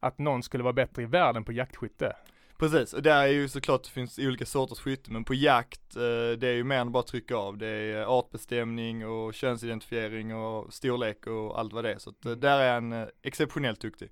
att 0.00 0.18
någon 0.18 0.42
skulle 0.42 0.64
vara 0.64 0.72
bättre 0.72 1.02
i 1.02 1.06
världen 1.06 1.44
på 1.44 1.52
jaktskytte. 1.52 2.16
Precis, 2.58 2.92
och 2.92 3.02
där 3.02 3.22
är 3.22 3.26
ju 3.26 3.48
såklart, 3.48 3.84
det 3.84 3.90
finns 3.90 4.18
olika 4.18 4.46
sorters 4.46 4.78
skytte, 4.78 5.12
men 5.12 5.24
på 5.24 5.34
jakt, 5.34 5.96
eh, 5.96 6.38
det 6.38 6.48
är 6.48 6.54
ju 6.54 6.64
mer 6.64 6.78
än 6.78 6.92
bara 6.92 7.02
trycka 7.02 7.36
av. 7.36 7.58
Det 7.58 7.66
är 7.66 8.18
artbestämning 8.18 9.06
och 9.06 9.34
könsidentifiering 9.34 10.34
och 10.34 10.72
storlek 10.72 11.26
och 11.26 11.58
allt 11.58 11.72
vad 11.72 11.84
det 11.84 11.92
är. 11.92 11.98
Så 11.98 12.10
att, 12.10 12.24
eh, 12.24 12.32
där 12.32 12.60
är 12.60 12.74
han 12.74 12.92
eh, 12.92 13.06
exceptionellt 13.22 13.80
duktig. 13.80 14.10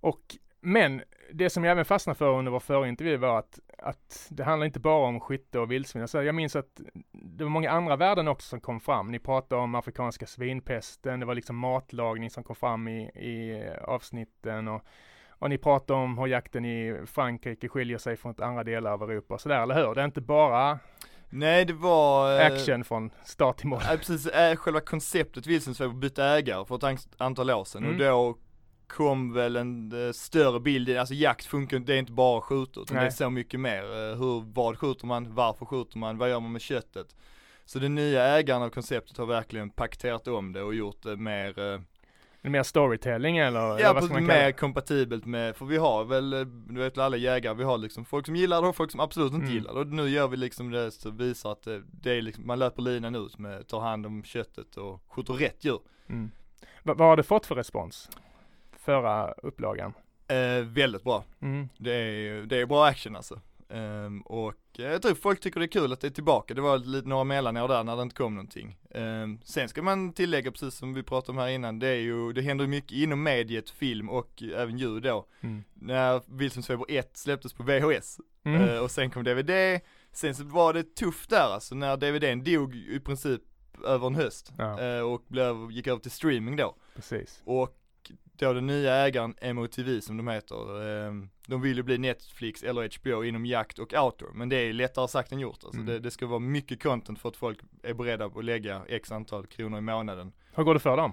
Och, 0.00 0.36
men 0.60 1.02
det 1.32 1.50
som 1.50 1.64
jag 1.64 1.72
även 1.72 1.84
fastnade 1.84 2.18
för 2.18 2.38
under 2.38 2.52
vår 2.52 2.60
förintervju 2.60 3.16
var 3.16 3.38
att, 3.38 3.58
att 3.78 4.26
det 4.30 4.44
handlar 4.44 4.66
inte 4.66 4.80
bara 4.80 5.06
om 5.06 5.20
skytte 5.20 5.58
och 5.58 5.72
vildsvin. 5.72 6.02
Alltså 6.02 6.22
jag 6.22 6.34
minns 6.34 6.56
att 6.56 6.80
det 7.36 7.44
var 7.44 7.50
många 7.50 7.70
andra 7.70 7.96
värden 7.96 8.28
också 8.28 8.48
som 8.48 8.60
kom 8.60 8.80
fram. 8.80 9.10
Ni 9.12 9.18
pratade 9.18 9.60
om 9.62 9.74
afrikanska 9.74 10.26
svinpesten, 10.26 11.20
det 11.20 11.26
var 11.26 11.34
liksom 11.34 11.56
matlagning 11.56 12.30
som 12.30 12.44
kom 12.44 12.56
fram 12.56 12.88
i, 12.88 13.00
i 13.04 13.68
avsnitten 13.84 14.68
och, 14.68 14.82
och 15.28 15.50
ni 15.50 15.58
pratade 15.58 16.00
om 16.00 16.18
hur 16.18 16.26
jakten 16.26 16.64
i 16.64 17.00
Frankrike 17.06 17.68
skiljer 17.68 17.98
sig 17.98 18.16
från 18.16 18.34
andra 18.42 18.64
delar 18.64 18.92
av 18.92 19.02
Europa 19.10 19.34
och 19.34 19.40
sådär, 19.40 19.62
eller 19.62 19.74
hur? 19.74 19.94
Det 19.94 20.00
är 20.00 20.04
inte 20.04 20.20
bara 20.20 20.78
Nej, 21.30 21.64
det 21.64 21.72
var... 21.72 22.40
eh, 22.40 22.46
action 22.46 22.84
från 22.84 23.10
start 23.24 23.56
till 23.56 23.68
mål. 23.68 23.80
Ja, 23.90 23.96
precis, 23.96 24.28
själva 24.56 24.80
konceptet 24.80 25.46
Vildsvinsfeber 25.46 25.94
bytte 25.94 26.24
ägare 26.24 26.64
för 26.64 26.76
ett 26.76 26.84
an- 26.84 26.98
antal 27.18 27.50
år 27.50 27.64
sedan 27.64 27.84
Mm. 27.84 27.94
och 27.94 27.98
då 28.00 28.38
kom 28.88 29.32
väl 29.32 29.56
en 29.56 30.06
eh, 30.06 30.12
större 30.12 30.60
bild, 30.60 30.90
alltså 30.96 31.14
jakt 31.14 31.46
funkar 31.46 31.78
det 31.78 31.94
är 31.94 31.98
inte 31.98 32.12
bara 32.12 32.40
skjuta 32.40 32.80
utan 32.80 32.94
det 32.96 33.00
är 33.00 33.04
Nej. 33.04 33.12
så 33.12 33.30
mycket 33.30 33.60
mer. 33.60 33.82
Eh, 33.82 34.18
hur, 34.18 34.52
vad 34.54 34.78
skjuter 34.78 35.06
man, 35.06 35.34
varför 35.34 35.66
skjuter 35.66 35.98
man, 35.98 36.18
vad 36.18 36.30
gör 36.30 36.40
man 36.40 36.52
med 36.52 36.60
köttet? 36.60 37.16
Så 37.64 37.78
den 37.78 37.94
nya 37.94 38.22
ägaren 38.24 38.62
av 38.62 38.70
konceptet 38.70 39.16
har 39.16 39.26
verkligen 39.26 39.70
paketerat 39.70 40.28
om 40.28 40.52
det 40.52 40.62
och 40.62 40.74
gjort 40.74 41.02
det 41.02 41.16
mer, 41.16 41.58
eh, 41.74 41.80
Mer 42.42 42.62
storytelling 42.62 43.38
eller, 43.38 43.60
eller 43.70 43.78
ja 43.84 43.92
vad 43.92 44.04
ska 44.04 44.12
man 44.12 44.26
kalla 44.26 44.38
mer 44.40 44.46
det? 44.46 44.52
kompatibelt 44.52 45.24
med, 45.26 45.56
för 45.56 45.66
vi 45.66 45.76
har 45.76 46.04
väl, 46.04 46.30
du 46.74 46.80
vet 46.80 46.98
alla 46.98 47.16
jägare, 47.16 47.54
vi 47.54 47.64
har 47.64 47.78
liksom 47.78 48.04
folk 48.04 48.26
som 48.26 48.36
gillar 48.36 48.62
det 48.62 48.68
och 48.68 48.76
folk 48.76 48.90
som 48.90 49.00
absolut 49.00 49.32
inte 49.32 49.44
Mm. 49.44 49.54
gillar 49.54 49.74
det. 49.74 49.80
Och 49.80 49.86
nu 49.86 50.08
gör 50.08 50.28
vi 50.28 50.36
liksom 50.36 50.70
det 50.70 50.90
så 50.90 51.10
visar 51.10 51.52
att 51.52 51.68
det, 52.02 52.10
är 52.12 52.22
liksom, 52.22 52.46
man 52.46 52.58
löper 52.58 52.82
linan 52.82 53.14
ut 53.14 53.38
med, 53.38 53.66
tar 53.68 53.80
hand 53.80 54.06
om 54.06 54.24
köttet 54.24 54.76
och 54.76 55.02
skjuter 55.08 55.32
rätt 55.32 55.64
djur. 55.64 55.80
Mm. 56.08 56.30
Va, 56.82 56.94
vad 56.94 57.08
har 57.08 57.16
du 57.16 57.22
fått 57.22 57.46
för 57.46 57.54
respons? 57.54 58.10
Förra 58.86 59.32
upplagan? 59.42 59.92
Eh, 60.28 60.64
väldigt 60.64 61.04
bra. 61.04 61.24
Mm. 61.40 61.68
Det 61.78 61.92
är, 61.94 62.42
det 62.42 62.56
är 62.56 62.66
bra 62.66 62.86
action 62.86 63.16
alltså. 63.16 63.40
Ehm, 63.68 64.20
och 64.22 64.54
eh, 64.78 64.84
jag 64.84 65.02
tror 65.02 65.14
folk 65.14 65.40
tycker 65.40 65.60
det 65.60 65.66
är 65.66 65.68
kul 65.68 65.92
att 65.92 66.00
det 66.00 66.06
är 66.06 66.10
tillbaka. 66.10 66.54
Det 66.54 66.60
var 66.60 66.78
lite 66.78 67.08
några 67.08 67.24
mellanår 67.24 67.68
där 67.68 67.84
när 67.84 67.96
det 67.96 68.02
inte 68.02 68.14
kom 68.14 68.34
någonting. 68.34 68.76
Ehm, 68.90 69.38
sen 69.44 69.68
ska 69.68 69.82
man 69.82 70.12
tillägga, 70.12 70.50
precis 70.50 70.74
som 70.74 70.94
vi 70.94 71.02
pratade 71.02 71.32
om 71.32 71.38
här 71.38 71.48
innan, 71.48 71.78
det 71.78 71.88
är 71.88 71.94
ju, 72.00 72.32
det 72.32 72.42
händer 72.42 72.66
mycket 72.66 72.92
inom 72.92 73.22
mediet, 73.22 73.70
film 73.70 74.10
och 74.10 74.42
även 74.56 74.78
ljud 74.78 75.02
då. 75.02 75.26
Mm. 75.40 75.64
När 75.74 76.22
Vildsvinsfeber 76.38 76.86
1 76.88 77.16
släpptes 77.16 77.52
på 77.52 77.62
VHS 77.62 78.20
Mm. 78.44 78.68
eh, 78.68 78.78
och 78.78 78.90
sen 78.90 79.10
kom 79.10 79.24
DVD. 79.24 79.80
Sen 80.12 80.34
så 80.34 80.44
var 80.44 80.72
det 80.72 80.94
tufft 80.96 81.30
där 81.30 81.52
alltså 81.54 81.74
när 81.74 81.96
DVDn 81.96 82.44
dog 82.44 82.74
i 82.74 83.00
princip 83.00 83.40
över 83.84 84.06
en 84.06 84.14
höst. 84.14 84.52
Ja. 84.58 84.80
eh, 84.80 85.00
och 85.00 85.22
blev, 85.28 85.70
gick 85.70 85.86
över 85.86 86.00
till 86.00 86.10
streaming 86.10 86.56
då. 86.56 86.76
Precis. 86.94 87.42
Och 87.44 87.76
då 88.38 88.52
den 88.52 88.66
nya 88.66 88.94
ägaren 88.94 89.34
MOTV 89.54 90.00
som 90.00 90.16
de 90.16 90.28
heter, 90.28 91.06
eh, 91.06 91.12
de 91.46 91.60
vill 91.62 91.76
ju 91.76 91.82
bli 91.82 91.98
Netflix 91.98 92.62
eller 92.62 92.98
HBO 93.00 93.24
inom 93.24 93.46
jakt 93.46 93.78
och 93.78 93.92
outdoor. 93.94 94.30
Men 94.34 94.48
det 94.48 94.56
är 94.56 94.72
lättare 94.72 95.08
sagt 95.08 95.32
än 95.32 95.40
gjort. 95.40 95.58
Alltså 95.64 95.80
Mm. 95.80 95.86
det, 95.86 95.98
det 95.98 96.10
ska 96.10 96.26
vara 96.26 96.38
mycket 96.38 96.82
content 96.82 97.18
för 97.18 97.28
att 97.28 97.36
folk 97.36 97.58
är 97.82 97.94
beredda 97.94 98.24
att 98.24 98.44
lägga 98.44 98.82
x 98.88 99.12
antal 99.12 99.46
kronor 99.46 99.78
i 99.78 99.82
månaden. 99.82 100.32
Hur 100.54 100.64
går 100.64 100.74
det 100.74 100.80
för 100.80 100.96
dem? 100.96 101.12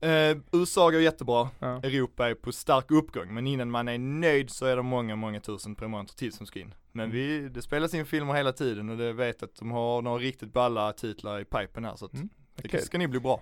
Eh, 0.00 0.36
USA 0.52 0.90
går 0.90 1.00
jättebra, 1.00 1.48
Ja. 1.58 1.66
Europa 1.82 2.28
är 2.28 2.34
på 2.34 2.52
stark 2.52 2.90
uppgång. 2.90 3.34
Men 3.34 3.46
innan 3.46 3.70
man 3.70 3.88
är 3.88 3.98
nöjd 3.98 4.50
så 4.50 4.66
är 4.66 4.76
det 4.76 4.82
många, 4.82 5.16
många 5.16 5.40
tusen 5.40 5.74
prenumeranter 5.74 6.14
till 6.14 6.32
som 6.32 6.46
ska 6.46 6.60
in. 6.60 6.74
Men 6.92 7.04
Mm. 7.04 7.16
vi, 7.16 7.48
det 7.48 7.62
spelas 7.62 7.94
in 7.94 8.06
filmer 8.06 8.34
hela 8.34 8.52
tiden 8.52 8.90
och 8.90 8.96
det 8.96 9.12
vet 9.12 9.42
att 9.42 9.56
de 9.56 9.70
har 9.70 10.02
några 10.02 10.18
riktigt 10.18 10.52
balla 10.52 10.92
titlar 10.92 11.40
i 11.40 11.44
pipen 11.44 11.84
här 11.84 11.96
så 11.96 12.04
att 12.04 12.14
Mm, 12.14 12.28
det 12.56 12.68
kul. 12.68 12.80
ska 12.80 12.98
ni 12.98 13.08
bli 13.08 13.20
bra. 13.20 13.40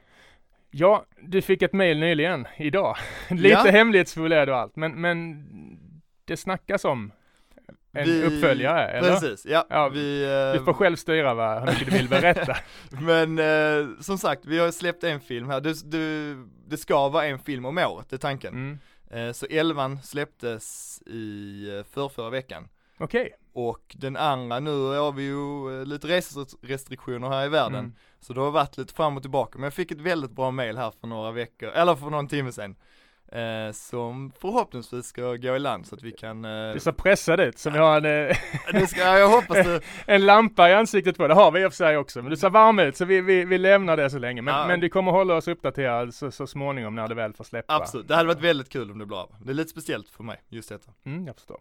Ja, 0.77 1.05
du 1.21 1.43
fick 1.43 1.63
ett 1.63 1.73
mail 1.73 1.99
nyligen, 2.01 2.47
idag. 2.57 2.97
Lite 3.31 3.49
Ja. 3.49 3.65
hemlighetsfull 3.71 4.33
är 4.33 4.47
du 4.47 4.55
allt, 4.55 4.77
men, 4.77 5.01
men 5.01 5.45
det 6.25 6.37
snackas 6.37 6.85
om 6.85 7.13
en 7.93 8.05
Vi- 8.05 8.25
uppföljare, 8.25 8.87
eller? 8.89 9.09
Precis, 9.11 9.47
ja. 9.47 9.67
Ja, 9.71 9.89
vi, 9.89 10.25
eh, 10.25 10.59
Du 10.59 10.65
får 10.65 10.73
själv 10.73 10.97
styra 10.97 11.35
va, 11.35 11.61
hur 11.61 11.67
mycket 11.67 11.91
du 11.91 11.97
vill 11.97 12.09
berätta. 12.09 12.57
Men 13.01 13.39
eh, 13.39 13.89
som 14.01 14.19
sagt, 14.19 14.47
vi 14.47 14.59
har 14.59 14.71
släppt 14.71 15.05
en 15.05 15.21
film 15.21 15.49
här. 15.51 15.61
Det, 15.61 15.91
det, 15.91 16.37
det 16.69 16.77
ska 16.77 17.09
vara 17.09 17.27
en 17.27 17.39
film 17.39 17.65
om 17.65 17.79
året, 17.79 18.07
det 18.11 18.17
är 18.17 18.19
tanken. 18.19 18.55
Mm. 18.55 18.79
Eh, 19.29 19.33
så 19.33 19.47
elvan 19.47 20.03
släpptes 20.03 20.99
i 21.07 21.67
uh, 21.79 21.85
förrförra 21.95 22.31
veckan. 22.31 22.69
Okej. 22.99 23.31
Och 23.55 23.97
den 23.99 24.17
andra, 24.17 24.61
nu 24.61 24.71
har 24.71 25.13
vi 25.13 25.23
ju 25.23 25.81
eh, 25.81 25.87
lite 25.87 26.07
reserestriktioner 26.07 27.29
här 27.29 27.47
i 27.47 27.49
världen. 27.49 27.79
Mm. 27.79 27.95
Så 28.21 28.33
det 28.33 28.41
har 28.41 28.51
varit 28.51 28.79
lite 28.79 28.95
fram 28.95 29.17
och 29.17 29.23
tillbaka. 29.23 29.59
Men 29.59 29.65
jag 29.65 29.75
fick 29.75 29.91
ett 29.91 30.01
väldigt 30.01 30.31
bra 30.31 30.51
mail 30.51 30.77
här 30.77 30.93
för 31.01 31.07
några 31.07 31.31
veckor, 31.31 31.69
eller 31.69 31.95
för 31.95 32.11
någon 32.11 32.29
timme 32.29 32.53
sedan. 32.53 32.77
Eh, 33.33 33.73
som 33.73 34.33
förhoppningsvis 34.41 35.07
ska 35.07 35.23
gå 35.37 35.57
i 35.57 35.59
land 35.59 35.87
så 35.87 35.95
att 35.95 36.03
vi 36.03 36.13
kan 36.13 36.45
eh, 36.45 36.73
Du 36.73 36.81
ser 36.81 36.93
pressad 36.93 37.41
ut, 37.41 37.59
som 37.59 37.73
vi 37.73 37.79
har 37.79 37.97
en, 37.97 38.29
eh, 38.31 38.37
det 38.73 38.87
ska, 38.87 39.01
jag 39.01 39.29
hoppas 39.29 39.57
det. 39.57 39.81
en 40.07 40.27
lampa 40.27 40.71
i 40.71 40.75
ansiktet 40.75 41.17
på. 41.17 41.29
Det 41.29 41.35
har 41.35 41.51
vi 41.51 41.63
i 41.63 41.67
och 41.67 41.73
för 41.73 41.77
sig 41.77 41.97
också, 41.97 42.23
men 42.23 42.31
du 42.31 42.37
ser 42.37 42.51
varm 42.51 42.79
ut 42.79 42.97
så 42.97 43.05
vi, 43.05 43.21
vi, 43.21 43.45
vi 43.45 43.59
lämnar 43.59 43.97
det 43.97 44.11
så 44.11 44.19
länge. 44.19 44.43
Men, 44.43 44.55
Ja. 44.55 44.67
men 44.67 44.81
du 44.81 44.89
kommer 44.89 45.13
hålla 45.13 45.35
oss 45.35 45.49
uppdaterade 45.49 46.13
så, 46.13 46.31
så 46.31 46.47
småningom 46.47 46.95
när 46.95 47.09
det 47.09 47.15
väl 47.15 47.33
får 47.33 47.45
släppa. 47.45 47.75
Absolut, 47.75 48.09
det 48.09 48.15
hade 48.15 48.27
varit 48.27 48.41
väldigt 48.41 48.69
kul 48.69 48.91
om 48.91 48.99
det 48.99 49.07
blir 49.07 49.21
av. 49.21 49.37
Det 49.43 49.51
är 49.51 49.55
lite 49.55 49.71
speciellt 49.71 50.09
för 50.09 50.25
mig, 50.25 50.43
just 50.49 50.69
detta. 50.69 50.93
Mm, 51.05 51.27
jag 51.27 51.37
förstår. 51.37 51.61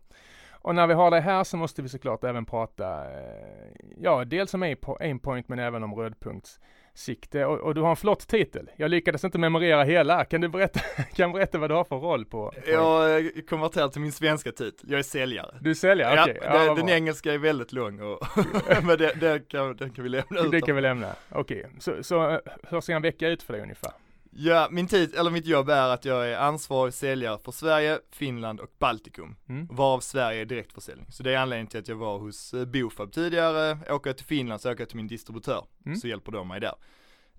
Och 0.64 0.76
när 0.76 0.88
vi 0.88 0.94
har 0.94 1.12
det 1.12 1.20
här 1.20 1.44
så 1.44 1.58
måste 1.58 1.82
vi 1.82 1.90
såklart 1.90 2.24
även 2.24 2.46
prata, 2.46 2.86
eh, 3.12 3.70
ja, 3.98 4.26
dels 4.26 4.54
om 4.54 4.64
aim- 4.64 4.98
aimpoint 5.00 5.48
men 5.50 5.60
även 5.60 5.84
om 5.84 5.96
rödpunktssikte. 5.96 7.46
Och, 7.46 7.60
och 7.60 7.76
du 7.76 7.82
har 7.82 7.90
en 7.90 7.96
flott 7.96 8.28
titel. 8.28 8.70
Jag 8.76 8.92
lyckades 8.92 9.24
inte 9.24 9.38
memorera 9.38 9.84
hela. 9.84 10.26
Kan 10.26 10.42
du 10.42 10.48
berätta, 10.48 10.80
kan 11.16 11.32
berätta 11.32 11.58
vad 11.58 11.70
du 11.70 11.74
har 11.74 11.84
för 11.84 11.96
roll 11.96 12.26
på? 12.26 12.52
Jag 12.68 13.18
eh, 13.26 13.32
konverterar 13.50 13.88
till 13.88 14.02
min 14.02 14.12
svenska 14.12 14.52
titel, 14.52 14.90
jag 14.92 15.00
är 15.00 15.04
säljare. 15.04 15.56
Du 15.62 15.76
säljer? 15.76 16.22
Okej. 16.22 16.40
ja, 16.42 16.60
det, 16.60 16.68
vad 16.68 16.78
den 16.78 16.90
engelska 16.90 17.34
är 17.34 17.38
väldigt 17.38 17.72
lång 17.74 18.02
och, 18.02 18.20
men 18.84 18.98
det, 18.98 19.14
det 19.20 19.48
kan, 19.48 19.76
den 19.76 19.90
kan 19.90 20.04
vi 20.04 20.10
lämna 20.10 20.42
ut. 20.42 20.52
Det 20.52 20.62
kan 20.62 20.76
vi 20.76 20.82
lämna. 20.82 21.16
Okej, 21.32 21.66
så, 21.80 22.04
så 22.04 22.30
eh, 22.30 22.40
hur 22.70 22.82
ser 22.82 22.94
en 22.96 23.02
vecka 23.02 23.28
ut 23.28 23.44
för 23.44 23.54
dig 23.54 23.62
ungefär? 23.62 23.92
Ja, 24.36 24.68
min 24.72 24.88
tid, 24.88 25.16
eller 25.16 25.32
mitt 25.32 25.46
jobb 25.46 25.70
är 25.70 25.90
att 25.90 26.06
jag 26.06 26.30
är 26.30 26.38
ansvarig 26.38 26.94
säljare 26.94 27.38
för 27.44 27.52
Sverige, 27.52 28.00
Finland 28.12 28.60
och 28.60 28.72
Baltikum. 28.80 29.36
Mm. 29.50 29.68
Varav 29.72 30.00
Sverige 30.00 30.42
är 30.42 30.46
direktförsäljning. 30.46 31.12
Så 31.12 31.24
det 31.24 31.34
är 31.34 31.38
anledningen 31.38 31.68
till 31.68 31.80
att 31.80 31.88
jag 31.88 31.96
var 31.96 32.20
hos 32.20 32.54
eh, 32.54 32.66
Bofab 32.66 33.12
tidigare, 33.12 33.78
åker 33.90 34.10
jag 34.10 34.18
till 34.18 34.26
Finland 34.26 34.62
så 34.62 34.72
åker 34.72 34.82
jag 34.82 34.88
till 34.90 34.98
min 34.98 35.08
distributör, 35.08 35.66
Mm. 35.86 35.98
så 35.98 36.08
hjälper 36.08 36.32
de 36.32 36.48
mig 36.48 36.60
där. 36.62 36.76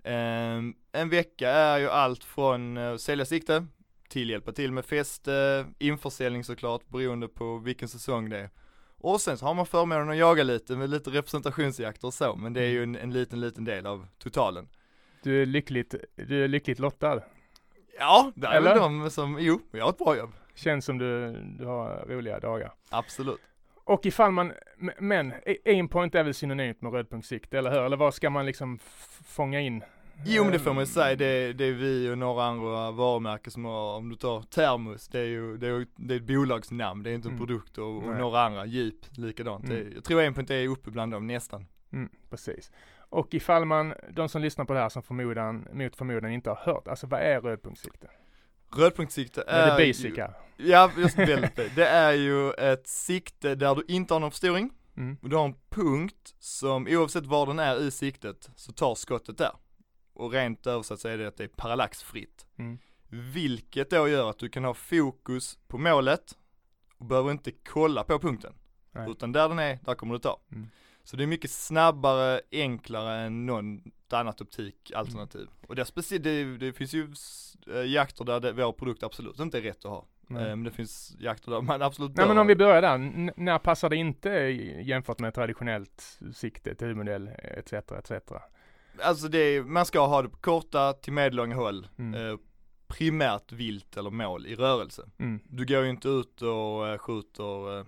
Ehm, 0.03 0.73
en 0.91 1.09
vecka 1.09 1.49
är 1.49 1.77
ju 1.77 1.89
allt 1.89 2.23
från 2.23 2.77
eh, 2.77 2.95
sälja 2.97 3.25
sikte, 3.25 3.65
till 4.09 4.29
hjälpa 4.29 4.51
till 4.51 4.71
med 4.71 4.85
fäste, 4.85 5.65
införsäljning 5.79 6.43
såklart, 6.43 6.87
beroende 6.89 7.27
på 7.27 7.57
vilken 7.57 7.87
säsong 7.89 8.29
det 8.29 8.39
är. 8.39 8.49
Och 8.97 9.21
sen 9.21 9.37
så 9.37 9.45
har 9.45 9.53
man 9.53 9.65
förmånen 9.65 10.09
att 10.09 10.17
jaga 10.17 10.43
lite 10.43 10.75
med 10.75 10.89
lite 10.89 11.09
representationsjakter 11.09 12.07
och 12.07 12.13
så, 12.13 12.35
men 12.35 12.53
det 12.53 12.61
är 12.61 12.69
ju 12.69 12.83
en, 12.83 12.95
en 12.95 13.13
liten, 13.13 13.39
liten 13.41 13.65
del 13.65 13.85
av 13.85 14.07
totalen. 14.17 14.67
Du 15.25 15.41
är 15.41 15.45
lyckligt, 15.45 15.95
du 16.15 16.43
är 16.43 16.47
lyckligt 16.47 16.79
lottad. 16.79 17.21
Ja, 17.99 18.31
det 18.35 18.47
är 18.47 18.61
väl 18.61 18.77
de 18.77 19.09
som, 19.09 19.37
jo, 19.39 19.59
jag 19.71 19.83
har 19.83 19.89
ett 19.89 19.97
bra 19.97 20.17
jobb. 20.17 20.31
Känns 20.55 20.85
som 20.85 20.97
du, 20.97 21.31
du 21.59 21.65
har 21.65 22.05
roliga 22.07 22.39
dagar. 22.39 22.73
Absolut. 22.89 23.41
Och 23.83 24.05
ifall 24.05 24.31
man, 24.31 24.53
men 24.99 25.33
aimpoint 25.65 26.15
är 26.15 26.23
väl 26.23 26.33
synonymt 26.33 26.81
med 26.81 26.93
rödpunktssikte, 26.93 27.57
eller 27.57 27.71
hur? 27.71 27.79
Eller 27.81 27.97
vad 27.97 28.13
ska 28.13 28.29
man 28.29 28.45
liksom 28.45 28.79
fånga 29.25 29.59
in? 29.61 29.83
Jo 30.25 30.43
men 30.43 30.53
det 30.53 30.59
får 30.59 30.73
man 30.73 30.77
ju 30.77 30.81
Ehm, 30.81 30.85
säga, 30.87 31.15
det, 31.15 31.53
det 31.53 31.65
är 31.65 31.73
vi 31.73 32.09
och 32.09 32.17
några 32.17 32.43
andra 32.43 32.91
varumärken 32.91 33.51
som 33.51 33.65
har, 33.65 33.97
om 33.97 34.09
du 34.09 34.15
tar 34.15 34.41
Termos, 34.41 35.07
det 35.07 35.19
är 35.19 35.25
ju, 35.25 35.57
det 35.57 35.67
är, 35.67 35.85
det 35.95 36.13
är 36.13 36.17
ett 36.17 36.27
bolagsnamn, 36.27 37.03
det 37.03 37.09
är 37.09 37.13
inte 37.13 37.27
en 37.27 37.35
Mm. 37.35 37.47
produkt 37.47 37.77
och, 37.77 37.97
och 37.97 38.15
några 38.17 38.41
andra, 38.41 38.65
Jeep 38.65 38.95
likadant. 39.17 39.65
Mm. 39.65 39.75
Det, 39.89 39.95
jag 39.95 40.03
tror 40.03 40.31
punkt 40.31 40.51
är 40.51 40.67
uppe 40.67 40.91
bland 40.91 41.11
dem 41.11 41.27
nästan. 41.27 41.65
Mm, 41.91 42.09
precis. 42.29 42.71
Och 43.09 43.33
ifall 43.33 43.65
man, 43.65 43.93
de 44.09 44.29
som 44.29 44.41
lyssnar 44.41 44.65
på 44.65 44.73
det 44.73 44.79
här 44.79 44.89
som 44.89 45.03
förmodan, 45.03 45.67
mot 45.71 45.95
förmodan 45.95 46.31
inte 46.31 46.49
har 46.49 46.57
hört, 46.57 46.87
alltså 46.87 47.07
vad 47.07 47.19
är 47.19 47.41
rödpunktssikte? 47.41 48.07
Rödpunktssikte 48.75 49.43
Är 49.47 49.65
det 49.65 49.71
är 49.83 49.87
basic 49.87 50.05
ju? 50.05 50.27
Ja, 50.57 50.91
just 50.97 51.17
väldigt 51.17 51.55
det. 51.55 51.75
Det 51.75 51.87
är 51.87 52.11
ju 52.11 52.51
ett 52.51 52.87
sikte 52.87 53.55
där 53.55 53.75
du 53.75 53.83
inte 53.87 54.13
har 54.13 54.19
någon 54.19 54.31
förstoring, 54.31 54.71
Mm. 54.97 55.17
du 55.21 55.35
har 55.35 55.45
en 55.45 55.55
punkt 55.69 56.35
som 56.39 56.87
oavsett 56.87 57.25
var 57.25 57.45
den 57.45 57.59
är 57.59 57.81
i 57.81 57.91
siktet 57.91 58.49
så 58.55 58.71
tar 58.71 58.95
skottet 58.95 59.37
där. 59.37 59.51
Och 60.13 60.31
rent 60.31 60.67
översatt 60.67 60.99
så 60.99 61.07
är 61.07 61.17
det 61.17 61.27
att 61.27 61.37
det 61.37 61.43
är 61.43 61.47
parallaxfritt. 61.47 62.45
Mm. 62.57 62.77
Vilket 63.09 63.89
då 63.89 64.07
gör 64.07 64.29
att 64.29 64.39
du 64.39 64.49
kan 64.49 64.63
ha 64.63 64.73
fokus 64.73 65.59
på 65.67 65.77
målet 65.77 66.37
och 66.97 67.05
behöver 67.05 67.31
inte 67.31 67.51
kolla 67.51 68.03
på 68.03 68.19
punkten. 68.19 68.53
Nej. 68.91 69.11
Utan 69.11 69.31
där 69.31 69.49
den 69.49 69.59
är, 69.59 69.79
där 69.85 69.95
kommer 69.95 70.13
du 70.13 70.19
ta. 70.19 70.39
Mm. 70.51 70.69
Så 71.05 71.17
det 71.17 71.23
är 71.23 71.27
mycket 71.27 71.51
snabbare, 71.51 72.41
enklare 72.51 73.19
än 73.19 73.45
något 73.45 73.63
annat 74.13 74.41
optikalternativ. 74.41 75.41
Mm. 75.41 75.53
Och 75.67 75.75
det, 75.75 76.17
det, 76.19 76.57
det 76.57 76.73
finns 76.73 76.93
ju 76.93 77.07
eh, 77.73 77.81
jakter 77.81 78.25
där 78.25 78.39
det, 78.39 78.51
vår 78.51 78.71
produkt 78.71 79.03
absolut 79.03 79.39
inte 79.39 79.57
är 79.57 79.61
rätt 79.61 79.85
att 79.85 79.91
ha. 79.91 80.05
Eh, 80.29 80.35
Men 80.35 80.63
det 80.63 80.71
finns 80.71 81.15
jakter 81.19 81.51
där 81.51 81.61
man 81.61 81.81
absolut 81.81 82.17
Nej 82.17 82.27
men 82.27 82.37
om 82.37 82.47
vi 82.47 82.55
börjar 82.55 82.81
där, 82.81 82.95
N- 82.95 83.31
när 83.37 83.57
passar 83.57 83.89
det 83.89 83.95
inte 83.95 84.29
jämfört 84.29 85.19
med 85.19 85.33
traditionellt 85.33 86.19
sikte, 86.33 86.75
huvudmodell 86.79 87.29
etc. 87.43 87.73
etc. 87.73 88.11
Alltså 89.01 89.27
det 89.27 89.37
är, 89.37 89.63
man 89.63 89.85
ska 89.85 90.07
ha 90.07 90.21
det 90.21 90.29
på 90.29 90.37
korta 90.37 90.93
till 90.93 91.13
medellånga 91.13 91.55
håll. 91.55 91.87
Mm. 91.97 92.29
Eh, 92.29 92.37
primärt 92.87 93.51
vilt 93.51 93.97
eller 93.97 94.09
mål 94.09 94.45
i 94.47 94.55
rörelse. 94.55 95.09
Mm. 95.17 95.39
Du 95.49 95.65
går 95.65 95.83
ju 95.83 95.89
inte 95.89 96.09
ut 96.09 96.41
och 96.41 96.87
eh, 96.87 96.97
skjuter, 96.97 97.85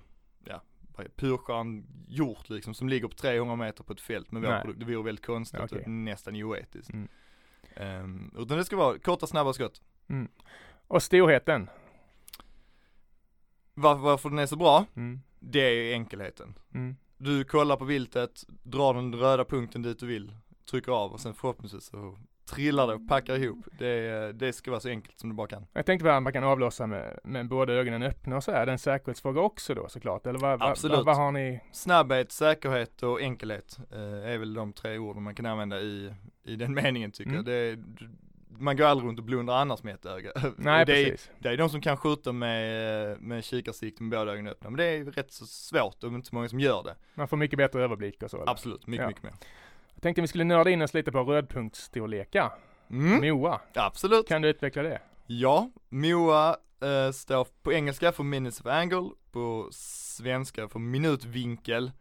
eh, 0.99 1.05
purstjärn 1.15 1.85
hjort 2.07 2.49
liksom 2.49 2.73
som 2.73 2.89
ligger 2.89 3.07
på 3.07 3.15
300 3.15 3.55
meter 3.55 3.83
på 3.83 3.93
ett 3.93 4.01
fält 4.01 4.31
med 4.31 4.41
vår 4.41 4.49
Nej. 4.49 4.61
produkt. 4.61 4.79
Det 4.79 4.85
vore 4.85 5.03
väldigt 5.05 5.25
konstigt 5.25 5.59
Okej. 5.63 5.81
och 5.81 5.89
nästan 5.89 6.35
oetiskt. 6.35 6.93
Mm. 6.93 7.07
Ehm, 7.75 8.31
utan 8.37 8.57
det 8.57 8.65
ska 8.65 8.75
vara 8.75 8.99
korta 8.99 9.27
snabba 9.27 9.53
skott. 9.53 9.81
Och 10.87 11.03
storheten? 11.03 11.69
Var, 13.73 13.95
varför 13.95 14.29
den 14.29 14.39
är 14.39 14.45
så 14.45 14.55
bra, 14.55 14.85
Mm. 14.95 15.21
det 15.39 15.59
är 15.59 15.93
enkelheten. 15.93 16.53
Mm. 16.73 16.95
Du 17.17 17.43
kollar 17.43 17.77
på 17.77 17.85
viltet, 17.85 18.43
drar 18.47 18.93
den 18.93 19.15
röda 19.15 19.45
punkten 19.45 19.81
dit 19.81 19.99
du 19.99 20.05
vill, 20.07 20.35
trycker 20.69 20.91
av 20.91 21.11
och 21.11 21.19
sen 21.19 21.33
förhoppningsvis 21.33 21.83
så 21.83 22.17
trillar 22.47 22.87
det 22.87 22.93
och 22.93 23.07
packar 23.07 23.35
ihop. 23.35 23.65
Det, 23.79 24.31
det 24.33 24.53
ska 24.53 24.71
vara 24.71 24.81
så 24.81 24.89
enkelt 24.89 25.19
som 25.19 25.29
du 25.29 25.35
bara 25.35 25.47
kan. 25.47 25.65
Jag 25.73 25.85
tänkte 25.85 26.03
bara 26.03 26.17
att 26.17 26.23
man 26.23 26.33
kan 26.33 26.43
avlossa 26.43 26.87
med, 26.87 27.19
med 27.23 27.47
båda 27.47 27.73
ögonen 27.73 28.03
öppna 28.03 28.35
och 28.35 28.43
så 28.43 28.51
är 28.51 28.65
det 28.65 28.71
en 28.71 28.79
säkerhetsfråga 28.79 29.41
också 29.41 29.73
då 29.75 29.87
såklart? 29.89 30.25
Eller 30.27 30.39
vad, 30.39 30.61
Absolut. 30.61 30.95
vad, 30.97 31.05
vad 31.05 31.15
har 31.15 31.31
ni? 31.31 31.59
Snabbhet, 31.71 32.31
säkerhet 32.31 33.03
och 33.03 33.21
enkelhet 33.21 33.77
eh, 33.91 33.99
är 34.33 34.37
väl 34.37 34.53
de 34.53 34.73
tre 34.73 34.97
orden 34.97 35.23
man 35.23 35.35
kan 35.35 35.45
använda 35.45 35.79
i, 35.79 36.13
i 36.43 36.55
den 36.55 36.73
meningen 36.83 37.11
tycker 37.11 37.31
Mm. 37.31 37.35
jag. 37.35 37.45
Det 37.45 37.53
är, 37.53 37.77
man 38.59 38.77
går 38.77 38.85
aldrig 38.85 39.07
runt 39.07 39.19
och 39.19 39.25
blundar 39.25 39.53
annars 39.57 39.83
med 39.83 39.93
ett 39.93 40.05
öga. 40.05 40.31
Nej 40.57 40.85
det, 40.85 40.97
är, 41.01 41.11
precis. 41.11 41.31
det 41.39 41.49
är 41.49 41.57
de 41.57 41.69
som 41.69 41.81
kan 41.81 41.97
skjuta 41.97 42.31
med, 42.31 43.21
med 43.21 43.43
kikarsikte 43.43 44.03
med 44.03 44.19
båda 44.19 44.31
ögonen 44.31 44.51
öppna, 44.51 44.69
men 44.69 44.77
det 44.77 44.85
är 44.85 45.05
rätt 45.05 45.31
så 45.31 45.45
svårt 45.45 46.03
och 46.03 46.11
inte 46.13 46.27
så 46.27 46.35
många 46.35 46.49
som 46.49 46.59
gör 46.59 46.83
det. 46.83 46.95
Man 47.15 47.27
får 47.27 47.37
mycket 47.37 47.57
bättre 47.57 47.83
överblick 47.83 48.23
och 48.23 48.31
så. 48.31 48.37
eller? 48.41 48.51
Absolut, 48.51 48.87
mycket, 48.87 49.03
Ja. 49.03 49.07
mycket 49.07 49.23
mer. 49.23 49.33
Jag 49.97 50.01
tänkte 50.01 50.21
vi 50.21 50.27
skulle 50.27 50.43
nörda 50.43 50.69
in 50.69 50.81
oss 50.81 50.93
lite 50.93 51.11
på 51.11 51.23
rödpunktsstorlekar. 51.23 52.51
Mm, 52.89 53.37
MOA. 53.37 53.61
absolut. 53.75 54.27
Kan 54.27 54.41
du 54.41 54.49
utveckla 54.49 54.83
det? 54.83 55.01
Ja, 55.25 55.71
MOA 55.89 56.57
eh, 56.81 57.11
står 57.11 57.47
på 57.63 57.73
engelska 57.73 58.11
för 58.11 58.23
Minutes 58.23 58.59
of 58.61 58.65
Angle, 58.65 59.09
på 59.31 59.67
svenska 59.71 60.67
för 60.67 60.79
minutvinkel. 60.79 61.91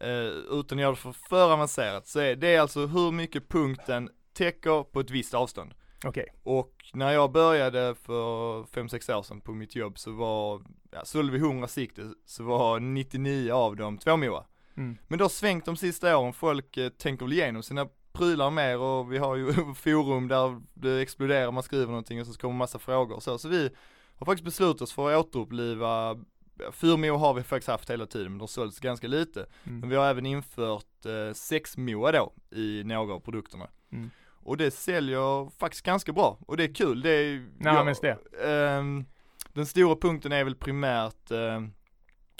Eh, 0.00 0.08
utan 0.50 0.78
att 0.78 0.82
göra 0.82 0.90
det 0.90 0.96
för, 0.96 1.12
för 1.12 1.52
avancerat 1.52 2.06
så 2.06 2.20
är 2.20 2.36
det 2.36 2.54
är 2.54 2.60
alltså 2.60 2.86
hur 2.86 3.12
mycket 3.12 3.48
punkten 3.48 4.10
täcker 4.32 4.82
på 4.82 5.00
ett 5.00 5.10
visst 5.10 5.34
avstånd. 5.34 5.74
Okej. 6.04 6.26
Och 6.42 6.74
när 6.94 7.12
jag 7.12 7.32
började 7.32 7.94
för 7.94 8.62
5-6 8.62 9.18
år 9.18 9.22
sedan 9.22 9.40
på 9.40 9.52
mitt 9.52 9.76
jobb 9.76 9.98
så 9.98 10.12
var, 10.12 10.62
ja, 10.90 11.04
sålde 11.04 11.32
vi 11.32 11.38
100 11.38 11.68
sikte, 11.68 12.12
så 12.26 12.44
var 12.44 12.80
99 12.80 13.52
av 13.52 13.76
dem 13.76 13.98
2 13.98 14.16
MOA. 14.16 14.44
Mm. 14.76 14.98
Men 15.08 15.18
det 15.18 15.24
har 15.24 15.28
svängt 15.28 15.64
de 15.64 15.76
sista 15.76 16.18
åren, 16.18 16.32
folk 16.32 16.76
eh, 16.76 16.88
tänker 16.88 17.24
väl 17.26 17.32
igenom 17.32 17.62
sina 17.62 17.88
prylar 18.12 18.50
mer 18.50 18.78
och 18.78 19.12
vi 19.12 19.18
har 19.18 19.36
ju 19.36 19.52
forum 19.74 20.28
där 20.28 20.60
det 20.74 21.00
exploderar, 21.00 21.50
man 21.52 21.62
skriver 21.62 21.86
någonting 21.86 22.20
och 22.20 22.26
så 22.26 22.32
kommer 22.40 22.54
massa 22.54 22.78
frågor 22.78 23.16
och 23.16 23.22
så. 23.22 23.38
Så 23.38 23.48
vi 23.48 23.70
har 24.16 24.26
faktiskt 24.26 24.44
beslutat 24.44 24.82
oss 24.82 24.92
för 24.92 25.10
att 25.12 25.26
återuppliva, 25.26 26.16
ja, 26.58 26.72
4 26.72 26.96
MOA 26.96 27.18
har 27.18 27.34
vi 27.34 27.42
faktiskt 27.42 27.68
haft 27.68 27.90
hela 27.90 28.06
tiden 28.06 28.32
men 28.32 28.38
de 28.38 28.48
sålts 28.48 28.80
ganska 28.80 29.08
lite. 29.08 29.46
Men 29.64 29.76
Mm. 29.76 29.88
vi 29.90 29.96
har 29.96 30.06
även 30.10 30.26
infört 30.26 31.06
eh, 31.06 31.34
6 31.34 31.76
MOA 31.76 32.12
då 32.12 32.32
i 32.50 32.82
några 32.84 33.14
av 33.14 33.20
produkterna. 33.20 33.66
Mm. 33.92 34.10
Och 34.44 34.56
det 34.56 34.70
säljer 34.70 35.50
faktiskt 35.58 35.84
ganska 35.84 36.12
bra 36.12 36.38
och 36.46 36.56
det 36.56 36.64
är 36.64 36.74
kul. 36.74 37.02
Det 37.02 37.10
är, 37.10 37.46
När 37.58 37.70
används 37.70 38.00
det? 38.00 38.18
ehm, 38.44 39.04
den 39.52 39.66
stora 39.66 39.96
punkten 39.96 40.32
är 40.32 40.44
väl 40.44 40.54
primärt 40.54 41.30
ehm, 41.30 41.72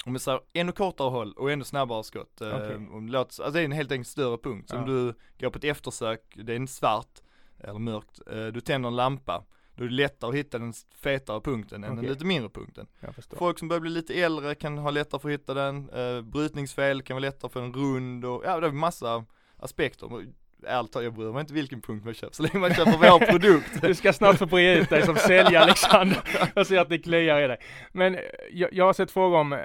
om 0.05 0.13
vi 0.13 0.19
säger 0.19 0.39
ännu 0.53 0.71
kortare 0.71 1.09
håll 1.09 1.33
och 1.33 1.51
ännu 1.51 1.63
snabbare 1.63 2.03
skott. 2.03 2.41
Ehm, 2.41 2.53
Okej. 2.55 2.75
om 2.75 3.05
det 3.05 3.11
låter, 3.11 3.43
alltså 3.43 3.51
det 3.51 3.61
är 3.61 3.65
en 3.65 3.71
helt 3.71 3.91
enkelt 3.91 4.07
större 4.07 4.37
punkt. 4.37 4.69
Så 4.69 4.75
om 4.77 4.81
Ja. 4.81 4.87
du 4.87 5.13
går 5.39 5.49
på 5.49 5.57
ett 5.57 5.63
eftersök, 5.63 6.33
det 6.35 6.51
är 6.53 6.55
en 6.57 6.67
svart 6.67 7.21
eller 7.59 7.79
mörkt, 7.79 8.19
eh, 8.31 8.45
du 8.45 8.61
tänder 8.61 8.89
en 8.89 8.95
lampa. 8.95 9.43
Då 9.75 9.83
är 9.83 9.87
det 9.87 9.93
lättare 9.93 10.29
att 10.29 10.35
hitta 10.35 10.59
den 10.59 10.73
fetare 10.95 11.41
punkten 11.41 11.83
än 11.83 11.89
den 11.89 11.99
Okej. 11.99 12.09
lite 12.09 12.25
mindre 12.25 12.49
punkten. 12.49 12.87
Folk 13.37 13.59
som 13.59 13.67
börjar 13.67 13.81
bli 13.81 13.89
lite 13.89 14.13
äldre 14.13 14.55
kan 14.55 14.77
ha 14.77 14.89
lättare 14.91 15.21
för 15.21 15.29
att 15.29 15.33
hitta 15.33 15.53
den, 15.53 15.89
eh, 15.89 16.21
brytningsfel 16.21 17.01
kan 17.01 17.15
vara 17.15 17.21
lättare 17.21 17.51
för 17.51 17.61
en 17.61 17.73
rund 17.73 18.25
och 18.25 18.41
ja 18.45 18.59
det 18.59 18.67
är 18.67 18.71
massa 18.71 19.25
aspekter. 19.57 20.25
Ärligt 20.67 20.91
talat, 20.91 21.03
jag 21.03 21.13
bryr 21.13 21.31
mig 21.31 21.41
inte 21.41 21.53
vilken 21.53 21.81
punkt 21.81 22.05
man 22.05 22.13
köper, 22.13 22.35
så 22.35 22.43
länge 22.43 22.57
man 22.59 22.73
köper 22.73 22.91
vår 22.91 23.25
produkt. 23.25 23.81
Du 23.81 23.95
ska 23.95 24.13
snart 24.13 24.37
få 24.37 24.45
brea 24.45 24.73
ut 24.79 24.89
dig 24.89 25.01
som 25.05 25.15
säljare 25.15 25.63
Alexander. 25.63 26.17
Jag 26.55 26.67
ser 26.67 26.79
att 26.79 26.89
det 26.89 26.97
kliar 26.97 27.41
i 27.41 27.47
dig. 27.47 27.57
Men 27.91 28.15
eh, 28.15 28.21
jag, 28.51 28.73
jag 28.73 28.85
har 28.85 28.93
sett 28.93 29.11
frågor 29.11 29.37
om, 29.37 29.53
eh, 29.53 29.59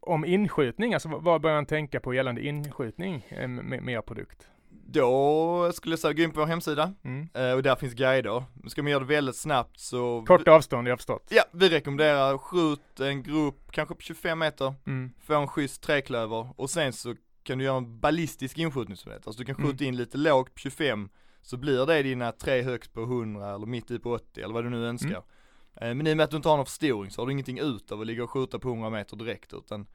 om 0.00 0.24
inskjutning, 0.24 0.94
alltså 0.94 1.08
vad- 1.08 1.40
bör 1.40 1.54
man 1.54 1.66
tänka 1.66 2.00
på 2.00 2.14
gällande 2.14 2.46
inskjutning 2.46 3.26
eh, 3.28 3.48
med, 3.48 3.82
med 3.82 3.94
er 3.94 4.00
produkt? 4.00 4.46
Då 4.92 5.72
skulle 5.74 5.92
jag 5.92 5.98
säga 5.98 6.12
gå 6.12 6.22
in 6.22 6.30
på 6.30 6.40
vår 6.40 6.46
hemsida 6.46 6.92
Mm. 7.04 7.28
och 7.56 7.62
där 7.62 7.76
finns 7.76 7.94
guider. 7.94 8.44
Ska 8.68 8.82
man 8.82 8.92
göra 8.92 9.00
det 9.00 9.06
väldigt 9.14 9.36
snabbt 9.36 9.78
så 9.80 10.24
Kort 10.26 10.48
avstånd, 10.48 10.88
jag 10.88 10.92
har 10.92 10.96
förstått. 10.96 11.26
Ja, 11.30 11.42
vi 11.52 11.68
rekommenderar 11.68 12.38
skjut 12.38 13.00
en 13.00 13.22
grupp 13.22 13.72
kanske 13.72 13.94
på 13.94 14.00
25 14.00 14.38
meter, 14.38 14.74
Mm. 14.86 15.10
få 15.26 15.34
en 15.34 15.48
schysst 15.48 15.82
träklöver 15.82 16.48
och 16.56 16.70
sen 16.70 16.92
så 16.92 17.14
kan 17.42 17.58
du 17.58 17.64
göra 17.64 17.76
en 17.76 18.00
ballistisk 18.00 18.58
inskjutning 18.58 18.96
som 18.96 19.08
det 19.10 19.16
heter. 19.16 19.28
Alltså 19.28 19.42
du 19.42 19.46
kan 19.46 19.54
skjuta 19.54 19.84
Mm. 19.84 19.88
in 19.94 19.96
lite 19.96 20.18
lågt 20.18 20.54
på 20.54 20.58
25 20.60 21.08
så 21.42 21.56
blir 21.56 21.86
det 21.86 22.02
dina 22.02 22.32
tre 22.32 22.62
högst 22.62 22.92
på 22.92 23.00
100 23.02 23.54
eller 23.54 23.66
mitt 23.66 23.90
i 23.90 23.98
på 23.98 24.12
80 24.12 24.40
eller 24.42 24.54
vad 24.54 24.64
du 24.64 24.70
nu 24.70 24.86
önskar. 24.86 25.08
Mm. 25.76 25.90
Eh, 25.90 25.94
Men 25.94 26.06
i 26.06 26.12
och 26.12 26.16
med 26.16 26.24
att 26.24 26.30
du 26.30 26.36
inte 26.36 26.48
har 26.48 26.56
någon 26.56 26.66
förstoring 26.66 27.10
så 27.10 27.20
har 27.22 27.26
du 27.26 27.32
ingenting 27.32 27.58
ut 27.58 27.92
av 27.92 28.00
att 28.00 28.06
ligga 28.06 28.24
och 28.24 28.30
skjuta 28.30 28.58
på 28.58 28.68
100 28.68 28.90
meter 28.90 29.16
direkt 29.16 29.52
utan 29.54 29.86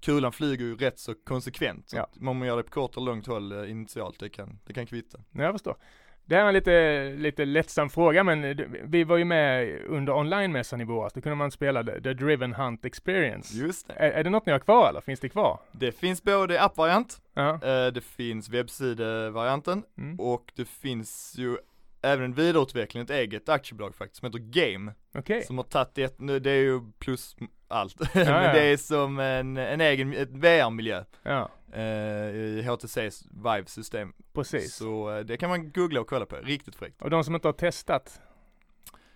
kulan 0.00 0.32
flyger 0.32 0.64
ju 0.64 0.76
rätt 0.76 0.98
så 0.98 1.14
konsekvent. 1.14 1.88
Så 1.88 1.96
Ja. 1.96 2.08
om 2.30 2.36
man 2.38 2.48
gör 2.48 2.56
det 2.56 2.62
på 2.62 2.70
kort 2.70 2.96
eller 2.96 3.06
långt 3.06 3.26
håll 3.26 3.52
eh, 3.52 3.70
initialt, 3.70 4.18
det 4.18 4.28
kan, 4.28 4.58
det 4.66 4.72
kan 4.72 4.86
kvitta. 4.86 5.18
Ja, 5.30 5.42
Jag 5.42 5.54
förstår. 5.54 5.76
Det 6.24 6.34
här 6.36 6.42
är 6.44 6.48
en 6.48 6.54
lite, 6.54 7.04
lite 7.22 7.44
lättsam 7.44 7.90
fråga, 7.90 8.24
men 8.24 8.40
det- 8.42 8.66
vi 8.84 9.04
var 9.04 9.16
ju 9.16 9.24
med 9.24 9.78
under 9.86 10.12
online-mässan 10.12 10.80
i 10.80 10.84
våras. 10.84 11.12
Då 11.12 11.20
kunde 11.20 11.36
man 11.36 11.50
spela 11.50 11.84
The, 11.84 12.00
The 12.00 12.12
Driven 12.14 12.52
Hunt 12.54 12.84
Experience. 12.84 13.56
Just 13.58 13.88
det. 13.88 13.94
Är, 13.94 14.10
är 14.10 14.24
det 14.24 14.30
något 14.30 14.46
ni 14.46 14.52
har 14.52 14.58
kvar 14.58 14.88
eller? 14.88 15.00
Finns 15.00 15.20
det 15.20 15.28
kvar? 15.28 15.58
Det 15.72 15.92
finns 15.92 16.22
både 16.22 16.60
appvariant, 16.62 17.20
Ja. 17.34 17.50
eh, 17.54 17.92
det 17.92 18.04
finns 18.04 18.48
webbsidevarianten 18.48 19.82
Mm. 19.98 20.20
Och 20.20 20.52
det 20.56 20.64
finns 20.68 21.34
ju 21.38 21.56
även 22.02 22.24
en 22.24 22.32
vidareutveckling, 22.34 23.02
ett 23.02 23.10
eget 23.10 23.48
aktiebolag 23.48 23.94
faktiskt, 23.94 24.20
som 24.20 24.26
heter 24.26 24.38
Game. 24.38 24.92
Okej. 25.14 25.42
Som 25.42 25.56
har 25.58 25.64
tagit 25.64 25.98
ett, 25.98 26.20
nu 26.20 26.38
det 26.38 26.50
är 26.50 26.62
ju 26.62 26.80
plus 26.98 27.36
allt. 27.68 27.94
ja. 28.14 28.24
Men 28.24 28.54
det 28.54 28.62
är 28.62 28.76
som 28.76 29.18
en, 29.18 29.56
en 29.56 29.80
egen, 29.80 30.10
VR-miljö. 30.40 31.04
Ja, 31.22 31.40
Eh, 31.40 31.46
I 31.80 32.62
HTCs 32.62 33.24
Vive-system. 33.30 34.12
precis. 34.32 34.74
Så 34.74 35.10
eh, 35.16 35.20
det 35.24 35.36
kan 35.36 35.50
man 35.50 35.72
googla 35.72 36.00
och 36.00 36.06
kolla 36.08 36.26
på, 36.26 36.36
riktigt 36.36 36.76
fräckt. 36.76 37.02
Och 37.02 37.10
de 37.10 37.24
som 37.24 37.34
inte 37.34 37.48
har 37.48 37.52
testat, 37.52 38.20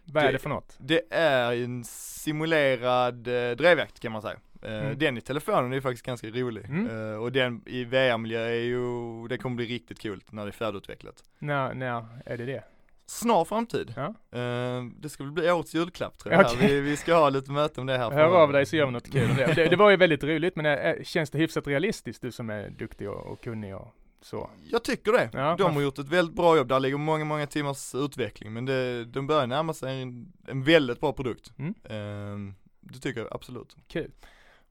vad 0.04 0.22
är 0.22 0.26
Det- 0.26 0.32
det 0.32 0.38
för 0.38 0.48
något? 0.48 0.76
Det 0.78 1.02
är 1.10 1.52
en 1.52 1.84
simulerad 1.84 3.28
eh, 3.28 3.56
drevjakt 3.56 4.00
kan 4.00 4.12
man 4.12 4.22
säga. 4.22 4.36
Eh, 4.62 4.72
Mm. 4.86 4.98
Den 4.98 5.16
i 5.18 5.20
telefonen 5.20 5.72
är 5.72 5.80
faktiskt 5.80 6.06
ganska 6.06 6.28
rolig. 6.28 6.64
Mm. 6.64 6.86
Eh, 7.12 7.16
och 7.18 7.32
den 7.32 7.62
i 7.66 7.84
VR-miljö 7.84 8.40
är 8.46 8.52
ju, 8.64 8.82
det 9.28 9.38
kommer 9.38 9.56
bli 9.56 9.66
riktigt 9.66 10.00
kul 10.00 10.22
när 10.30 10.42
det 10.44 10.50
är 10.50 10.52
färdigutvecklat. 10.52 11.24
När, 11.38 11.74
när 11.74 12.04
är 12.26 12.36
det 12.36 12.44
det? 12.44 12.62
Snar 13.06 13.44
framtid. 13.44 13.94
Ja. 13.96 14.14
Eh, 14.38 14.84
det 14.98 15.08
ska 15.08 15.24
väl 15.24 15.32
bli 15.32 15.50
årets 15.50 15.74
julklapp 15.74 16.18
tror 16.18 16.34
jag. 16.34 16.46
Okej. 16.46 16.68
Vi, 16.68 16.80
vi 16.80 16.96
ska 16.96 17.14
ha 17.14 17.28
lite 17.28 17.52
möte 17.52 17.80
om 17.80 17.86
det 17.86 17.98
här. 17.98 18.10
Hör 18.10 18.42
av 18.42 18.52
dig 18.52 18.66
så 18.66 18.76
gör 18.76 18.86
vi 18.86 18.92
något 18.92 19.12
kul. 19.12 19.36
Det, 19.36 19.54
det, 19.54 19.68
det 19.68 19.76
var 19.76 19.90
ju 19.90 19.96
väldigt 19.96 20.24
roligt, 20.24 20.56
men 20.56 20.66
äh, 20.66 21.02
känns 21.02 21.30
det 21.30 21.38
hyfsat 21.38 21.66
realistiskt 21.66 22.22
du 22.22 22.32
som 22.32 22.50
är 22.50 22.70
duktig 22.70 23.10
och, 23.10 23.26
och 23.26 23.42
kunnig 23.42 23.76
och 23.76 23.94
så? 24.20 24.50
Jag 24.64 24.84
tycker 24.84 25.12
det. 25.12 25.30
Ja, 25.32 25.56
de 25.58 25.74
har 25.74 25.82
gjort 25.82 25.98
ett 25.98 26.08
väldigt 26.08 26.36
bra 26.36 26.56
jobb. 26.56 26.68
Där 26.68 26.80
ligger 26.80 26.96
många, 26.96 27.24
många 27.24 27.46
timmars 27.46 27.94
utveckling. 27.94 28.52
Men 28.52 28.64
det, 28.64 29.04
de 29.04 29.26
börjar 29.26 29.46
närma 29.46 29.74
sig 29.74 30.02
en, 30.02 30.32
en 30.46 30.62
väldigt 30.62 31.00
bra 31.00 31.12
produkt. 31.12 31.52
Mm. 31.58 31.74
Eh, 31.84 32.54
det 32.80 32.98
tycker 32.98 33.20
jag 33.20 33.28
absolut. 33.32 33.76
Kul. 33.88 34.10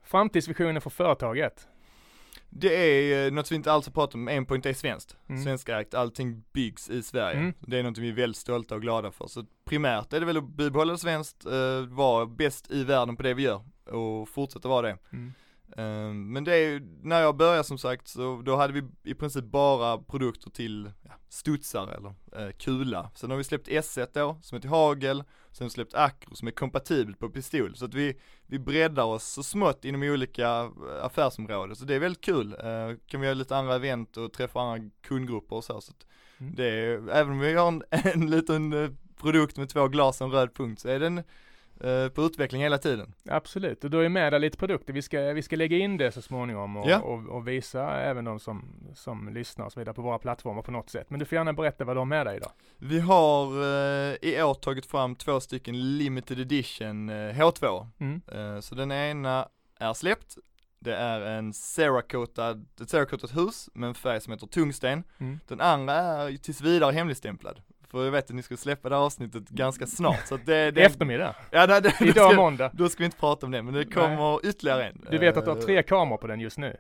Framtidsvisionen 0.04 0.82
för 0.82 0.90
företaget? 0.90 1.68
Det 2.58 2.76
är 2.76 3.26
eh, 3.26 3.32
något 3.32 3.52
vi 3.52 3.56
inte 3.56 3.72
alls 3.72 3.86
har 3.86 3.94
pratat 3.94 4.16
om, 4.16 4.28
Aimpoint 4.28 4.66
är 4.66 4.74
svenskt. 4.74 5.16
Mm. 5.30 5.44
Svenskägt, 5.44 5.94
allting 5.94 6.44
byggs 6.54 6.90
i 6.90 7.04
Sverige. 7.04 7.40
Mm. 7.40 7.54
Det 7.60 7.80
är 7.80 7.84
något 7.84 7.98
vi 7.98 8.10
är 8.10 8.14
väldigt 8.14 8.38
stolta 8.38 8.76
och 8.76 8.82
glada 8.82 9.12
för. 9.12 9.28
Så 9.28 9.46
primärt 9.66 10.14
är 10.14 10.20
det 10.20 10.26
väl 10.26 10.38
att 10.38 10.50
bibehålla 10.50 10.98
svenskt, 10.98 11.46
eh, 11.46 11.82
vara 11.90 12.26
bäst 12.26 12.72
i 12.72 12.84
världen 12.84 13.18
på 13.18 13.24
det 13.24 13.34
vi 13.34 13.44
gör 13.44 13.62
och 13.86 14.30
fortsätta 14.30 14.70
vara 14.70 14.88
det. 14.88 14.98
Mm. 15.12 15.34
Eh, 15.78 16.14
Men 16.14 16.44
det 16.44 16.56
är 16.56 16.70
ju, 16.70 17.00
när 17.02 17.22
jag 17.22 17.36
började 17.38 17.64
som 17.64 17.78
sagt 17.78 18.08
så 18.08 18.42
då 18.46 18.56
hade 18.56 18.74
vi 18.74 18.84
i 19.04 19.14
princip 19.14 19.46
bara 19.46 19.98
produkter 19.98 20.50
till 20.50 20.92
ja, 21.04 21.12
studsare 21.30 21.96
eller 21.96 22.14
eh, 22.48 22.52
kula. 22.52 23.12
Sen 23.16 23.30
har 23.30 23.38
vi 23.38 23.44
släppt 23.44 23.68
S1 23.68 24.08
då, 24.14 24.38
som 24.42 24.56
är 24.56 24.60
till 24.60 24.70
hagel, 24.70 25.24
sen 25.52 25.64
har 25.66 25.70
vi 25.70 25.74
släppt 25.74 25.94
Acro 25.94 26.36
som 26.36 26.48
är 26.48 26.52
kompatibelt 26.52 27.20
på 27.20 27.30
pistol. 27.30 27.76
Så 27.76 27.86
att 27.86 27.94
vi, 27.94 28.20
vi 28.48 28.60
breddar 28.60 29.04
oss 29.04 29.24
så 29.26 29.44
smått 29.44 29.86
inom 29.86 30.04
olika 30.04 30.50
eh, 30.62 31.06
affärsområden. 31.06 31.76
Så 31.76 31.86
det 31.86 31.96
är 31.96 32.00
väldigt 32.00 32.22
kul. 32.24 32.54
Eh, 32.54 32.98
kan 33.08 33.22
vi 33.22 33.28
göra 33.28 33.34
lite 33.34 33.58
andra 33.58 33.76
event 33.76 34.18
och 34.18 34.34
träffa 34.34 34.60
andra 34.62 34.90
kundgrupper 35.02 35.56
och 35.56 35.64
så. 35.64 35.82
så 35.82 35.92
att 35.92 36.06
Mm. 36.38 36.56
det 36.56 36.66
är, 36.66 37.10
även 37.10 37.32
om 37.34 37.40
vi 37.40 37.54
har 37.54 37.68
en, 37.68 37.84
en 37.90 38.30
liten 38.30 38.74
eh, 38.74 38.90
produkt 39.22 39.58
med 39.58 39.70
två 39.70 39.88
glas 39.88 40.22
och 40.22 40.28
en 40.28 40.34
röd 40.34 40.54
punkt 40.54 40.82
så 40.82 40.90
är 40.90 41.00
den 41.00 41.24
på 42.16 42.22
utveckling 42.22 42.62
hela 42.62 42.78
tiden. 42.78 43.14
Absolut, 43.30 43.84
och 43.84 43.90
då 43.90 44.00
är 44.00 44.10
med 44.10 44.34
där 44.34 44.40
lite 44.40 44.58
produkter. 44.58 44.94
Vi 44.94 45.02
ska, 45.02 45.20
vi 45.22 45.42
ska 45.42 45.56
lägga 45.56 45.78
in 45.78 45.98
det 45.98 46.12
så 46.12 46.22
småningom 46.22 46.78
och, 46.78 46.90
Ja. 46.90 47.00
och, 47.00 47.28
och 47.30 47.48
visa 47.48 47.92
även 48.02 48.26
de 48.26 48.40
som, 48.40 48.74
som 48.96 49.34
lyssnar 49.34 49.66
och 49.66 49.72
så 49.74 49.80
vidare 49.80 49.94
på 49.96 50.02
våra 50.02 50.20
plattformar 50.20 50.62
på 50.62 50.72
något 50.72 50.90
sätt. 50.90 51.10
Men 51.10 51.20
du 51.20 51.26
får 51.26 51.36
gärna 51.36 51.54
berätta 51.54 51.84
vad 51.84 51.96
de 51.96 52.02
är 52.12 52.16
med 52.16 52.26
dig 52.26 52.38
idag. 52.38 52.52
Vi 52.78 53.00
har 53.00 53.46
eh, 53.64 54.16
i 54.22 54.44
år 54.44 54.54
tagit 54.54 54.86
fram 54.86 55.16
två 55.16 55.40
stycken 55.40 55.98
limited 55.98 56.40
edition 56.40 57.10
eh, 57.10 57.14
H2. 57.14 57.88
Mm. 58.00 58.22
Eh, 58.32 58.60
så 58.60 58.76
den 58.76 58.92
ena 58.92 59.48
är 59.80 59.94
släppt. 59.94 60.38
Det 60.80 60.96
är 60.96 61.22
en 61.22 61.54
Cerakotat, 61.54 62.58
ett 62.82 62.90
Cerakotat 62.90 63.36
hus 63.38 63.70
med 63.74 63.88
en 63.88 63.96
färg 63.96 64.22
som 64.22 64.34
heter 64.34 64.48
tungsten. 64.48 65.04
Mm. 65.18 65.40
Den 65.48 65.62
andra 65.62 65.94
är 65.94 66.38
tills 66.38 66.62
vidare 66.62 66.92
hemligstämplad. 66.92 67.62
För 67.92 68.04
jag 68.04 68.12
vet 68.12 68.26
att 68.26 68.36
ni 68.36 68.44
ska 68.44 68.58
släppa 68.58 68.90
det 68.90 68.96
här 68.96 69.04
avsnittet 69.04 69.50
ganska 69.50 69.88
snart. 69.88 70.28
Så 70.28 70.36
att 70.36 70.46
det, 70.46 70.72
det 70.72 70.82
Eftermiddag. 70.82 71.36
Ja, 71.52 71.68
det, 71.68 71.80
det, 71.80 71.94
då, 72.00 72.06
Idag 72.06 72.32
ska, 72.32 72.42
måndag. 72.42 72.72
då 72.74 72.90
ska 72.90 73.00
vi 73.00 73.06
inte 73.06 73.18
prata 73.18 73.46
om 73.46 73.52
det, 73.52 73.62
men 73.62 73.74
det 73.74 73.86
kommer 73.86 74.46
ytterligare 74.46 74.84
en. 74.88 75.06
Du 75.12 75.18
vet 75.18 75.38
att 75.38 75.46
du 75.46 75.52
har 75.52 75.58
Eh, 75.58 75.64
tre 75.64 75.84
kameror 75.84 76.18
på 76.18 76.28
den 76.28 76.40
just 76.40 76.58
nu? 76.58 76.78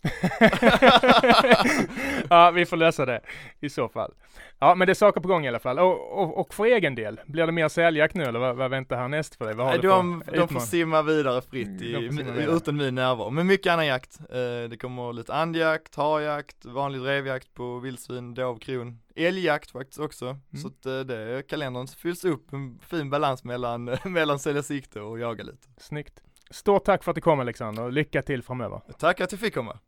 ja, 2.30 2.50
vi 2.50 2.66
får 2.66 2.76
lösa 2.76 3.06
det 3.06 3.20
i 3.60 3.68
så 3.68 3.88
fall. 3.88 4.14
Ja, 4.58 4.74
men 4.74 4.86
det 4.86 4.92
är 4.92 4.94
saker 4.94 5.20
på 5.20 5.28
gång 5.28 5.44
i 5.44 5.48
alla 5.48 5.58
fall. 5.58 5.78
Och, 5.78 6.22
och, 6.22 6.40
och 6.40 6.54
för 6.54 6.64
egen 6.64 6.94
del, 6.94 7.20
blir 7.26 7.46
det 7.46 7.52
mer 7.52 7.68
säljakt 7.68 8.14
nu 8.14 8.24
eller 8.24 8.38
vad, 8.38 8.56
vad 8.56 8.70
väntar 8.70 8.96
härnäst 8.96 9.34
för 9.34 9.44
dig? 9.44 9.54
Vad 9.54 9.66
har 9.66 9.72
Nej, 9.72 9.82
du 9.82 9.88
de, 9.88 10.22
för 10.22 10.36
de 10.36 10.48
får 10.48 10.60
simma 10.60 11.02
vidare 11.02 11.42
fritt 11.42 11.82
i, 11.82 12.08
vidare. 12.08 12.44
utan 12.44 12.76
min 12.76 12.94
närvaro. 12.94 13.30
Men 13.30 13.46
mycket 13.46 13.72
annan 13.72 13.86
jakt. 13.86 14.20
Eh, 14.20 14.68
det 14.70 14.76
kommer 14.80 15.12
lite 15.12 15.34
andjakt, 15.34 15.94
harjakt, 15.94 16.64
vanlig 16.64 17.00
drevjakt 17.00 17.54
på 17.54 17.78
vildsvin, 17.78 18.34
dov, 18.34 18.58
kron. 18.58 19.00
Älgjakt 19.16 19.70
faktiskt 19.70 20.00
också. 20.00 20.26
Mm. 20.26 20.40
Så 20.62 20.68
att 20.68 20.86
eh, 20.86 21.00
det, 21.00 21.42
kalendern 21.48 21.86
fylls 21.86 22.24
upp 22.24 22.52
en 22.52 22.78
fin 22.88 23.10
balans 23.10 23.44
mellan, 23.44 23.84
mellan 24.04 24.38
sälja 24.38 24.62
sikte 24.62 25.00
och 25.00 25.18
jaga 25.18 25.44
lite. 25.44 25.68
Snyggt. 25.76 26.22
Stort 26.50 26.84
tack 26.84 27.04
för 27.04 27.10
att 27.10 27.14
du 27.14 27.20
kom 27.20 27.40
Alexander 27.40 27.82
och 27.82 27.92
lycka 27.92 28.22
till 28.22 28.42
framöver. 28.42 28.80
Tack 28.98 29.20
att 29.20 29.32
jag 29.32 29.40
fick 29.40 29.54
komma. 29.54 29.78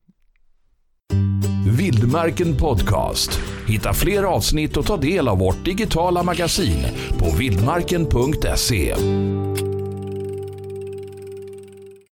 Vildmarken 1.67 2.57
Podcast. 2.57 3.41
Hitta 3.67 3.93
fler 3.93 4.23
avsnitt 4.23 4.77
och 4.77 4.87
ta 4.87 4.97
del 4.97 5.29
av 5.29 5.39
vårt 5.39 5.65
digitala 5.65 6.23
magasin 6.23 6.87
på 7.19 7.37
vildmarken.se. 7.39 8.95